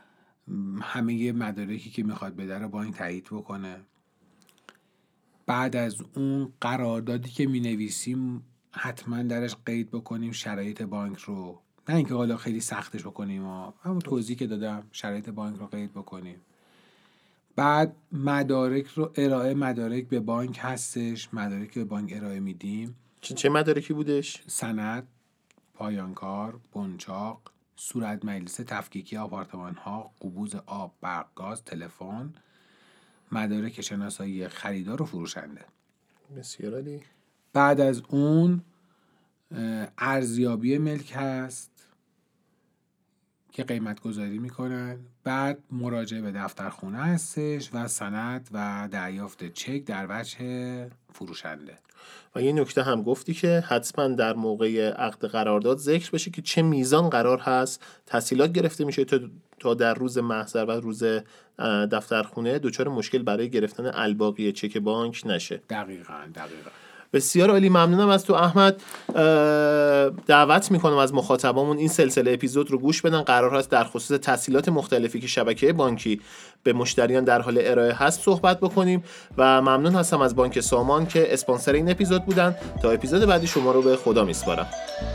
همه 0.82 1.32
مدارکی 1.32 1.90
که 1.90 2.04
می‌خواد 2.04 2.36
بده 2.36 2.58
رو 2.58 2.70
بانک 2.70 2.96
تایید 2.96 3.24
بکنه. 3.32 3.78
بعد 5.46 5.76
از 5.76 5.96
اون 6.16 6.54
قراردادی 6.62 7.30
که 7.30 7.48
می 7.48 7.60
نویسیم 7.60 8.44
حتما 8.72 9.24
درش 9.24 9.56
قید 9.66 9.92
بکنیم 9.92 10.32
شرایط 10.32 10.82
بانک 10.82 11.18
رو. 11.18 11.62
نه 11.90 11.96
اینکه 11.96 12.14
حالا 12.14 12.38
خیلی 12.38 12.62
سختش 12.62 13.02
بکنیم 13.02 13.48
و 13.48 13.72
همون 13.84 14.00
توضیح 14.00 14.38
که 14.38 14.48
دادم 14.48 14.84
شرایط 14.92 15.30
بانک 15.30 15.60
رو 15.60 15.68
قید 15.68 15.92
بکنیم. 15.92 16.42
بعد 17.56 17.96
مدارک 18.12 18.88
رو 18.88 19.12
ارائه 19.16 19.54
مدارک 19.54 20.08
به 20.08 20.20
بانک 20.20 20.60
هستش. 20.62 21.34
مدارک 21.34 21.74
به 21.74 21.84
بانک 21.84 22.14
ارائه 22.16 22.40
میدیم. 22.40 22.96
چه 23.22 23.50
مدارکی 23.50 23.94
بودش؟ 23.94 24.44
سند 24.48 25.08
پایانکار 25.74 26.60
بنچاق 26.74 27.42
صورت 27.76 28.26
مجلس 28.26 28.56
تفکیکی 28.56 29.18
آپارتمان 29.18 29.76
ها 29.76 30.12
قبوز 30.22 30.56
آب 30.56 30.94
برق 31.02 31.28
گاز 31.36 31.64
تلفن. 31.64 32.34
مدارک 33.32 33.82
شناسایی 33.82 34.48
خریدار 34.48 35.02
و 35.02 35.06
فروشنده. 35.06 35.66
بسیار 36.38 36.74
عالی. 36.74 37.02
بعد 37.54 37.82
از 37.82 38.02
اون 38.10 38.62
ارزیابی 39.98 40.78
ملک 40.78 41.14
هست 41.16 41.72
که 43.52 43.64
قیمت 43.64 44.00
گذاری 44.00 44.40
می‌کنن. 44.40 45.00
بعد 45.24 45.58
مراجعه 45.72 46.22
به 46.22 46.32
دفتر 46.32 46.70
خونه 46.70 46.98
هستش 46.98 47.70
و 47.74 47.88
سند 47.88 48.50
و 48.52 48.88
دریافت 48.92 49.54
چک 49.54 49.86
در 49.86 50.08
وجه 50.10 50.90
فروشنده. 51.14 51.78
و 52.36 52.42
یه 52.42 52.54
نکته 52.54 52.84
هم 52.84 53.04
گفتی 53.04 53.34
که 53.34 53.64
حتما 53.68 54.08
در 54.08 54.34
موقع 54.34 54.90
عقد 54.90 55.26
قرارداد 55.26 55.78
ذکر 55.78 56.12
بشه 56.12 56.32
که 56.32 56.42
چه 56.42 56.62
میزان 56.62 57.10
قرار 57.10 57.40
هست. 57.40 57.84
تحصیلات 58.06 58.52
گرفته 58.52 58.86
میشه 58.86 59.06
تا 59.60 59.74
در 59.74 59.94
روز 59.94 60.18
محضر 60.18 60.66
و 60.66 60.72
روز 60.72 61.04
دفترخونه 61.92 62.60
دچار 62.60 62.88
مشکل 62.88 63.24
برای 63.24 63.50
گرفتن 63.50 63.92
الباقی 63.94 64.52
چک 64.52 64.78
بانک 64.78 65.22
نشه. 65.26 65.62
دقیقا 65.70 66.20
دقیقا. 66.36 66.70
بسیار 67.14 67.50
عالی. 67.50 67.70
ممنونم 67.70 68.10
از 68.10 68.26
تو 68.26 68.34
احمد. 68.34 68.82
دعوت 70.28 70.72
می‌کنم 70.72 70.98
از 70.98 71.14
مخاطبامون 71.14 71.78
این 71.78 71.88
سلسله 71.88 72.34
اپیزود 72.34 72.72
رو 72.72 72.78
گوش 72.78 73.02
بدن. 73.02 73.22
قرار 73.22 73.56
هست 73.56 73.70
در 73.70 73.84
خصوص 73.84 74.20
تحصیلات 74.20 74.70
مختلفی 74.70 75.20
که 75.20 75.28
شبکه 75.28 75.74
بانکی 75.74 76.22
به 76.64 76.74
مشتریان 76.74 77.24
در 77.24 77.42
حال 77.42 77.60
ارائه 77.62 77.94
هست 77.94 78.22
صحبت 78.22 78.60
بکنیم. 78.60 79.04
و 79.38 79.62
ممنون 79.62 79.96
هستم 79.96 80.22
از 80.22 80.36
بانک 80.36 80.60
سامان 80.60 81.06
که 81.06 81.34
اسپانسر 81.34 81.74
این 81.74 81.92
اپیزود 81.92 82.26
بودن. 82.26 82.56
تا 82.82 82.92
اپیزود 82.92 83.26
بعدی 83.26 83.48
شما 83.48 83.72
رو 83.72 83.82
به 83.82 83.96
خدا 83.96 84.24
میسپارم. 84.24 84.68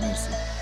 مرسی. 0.02 0.55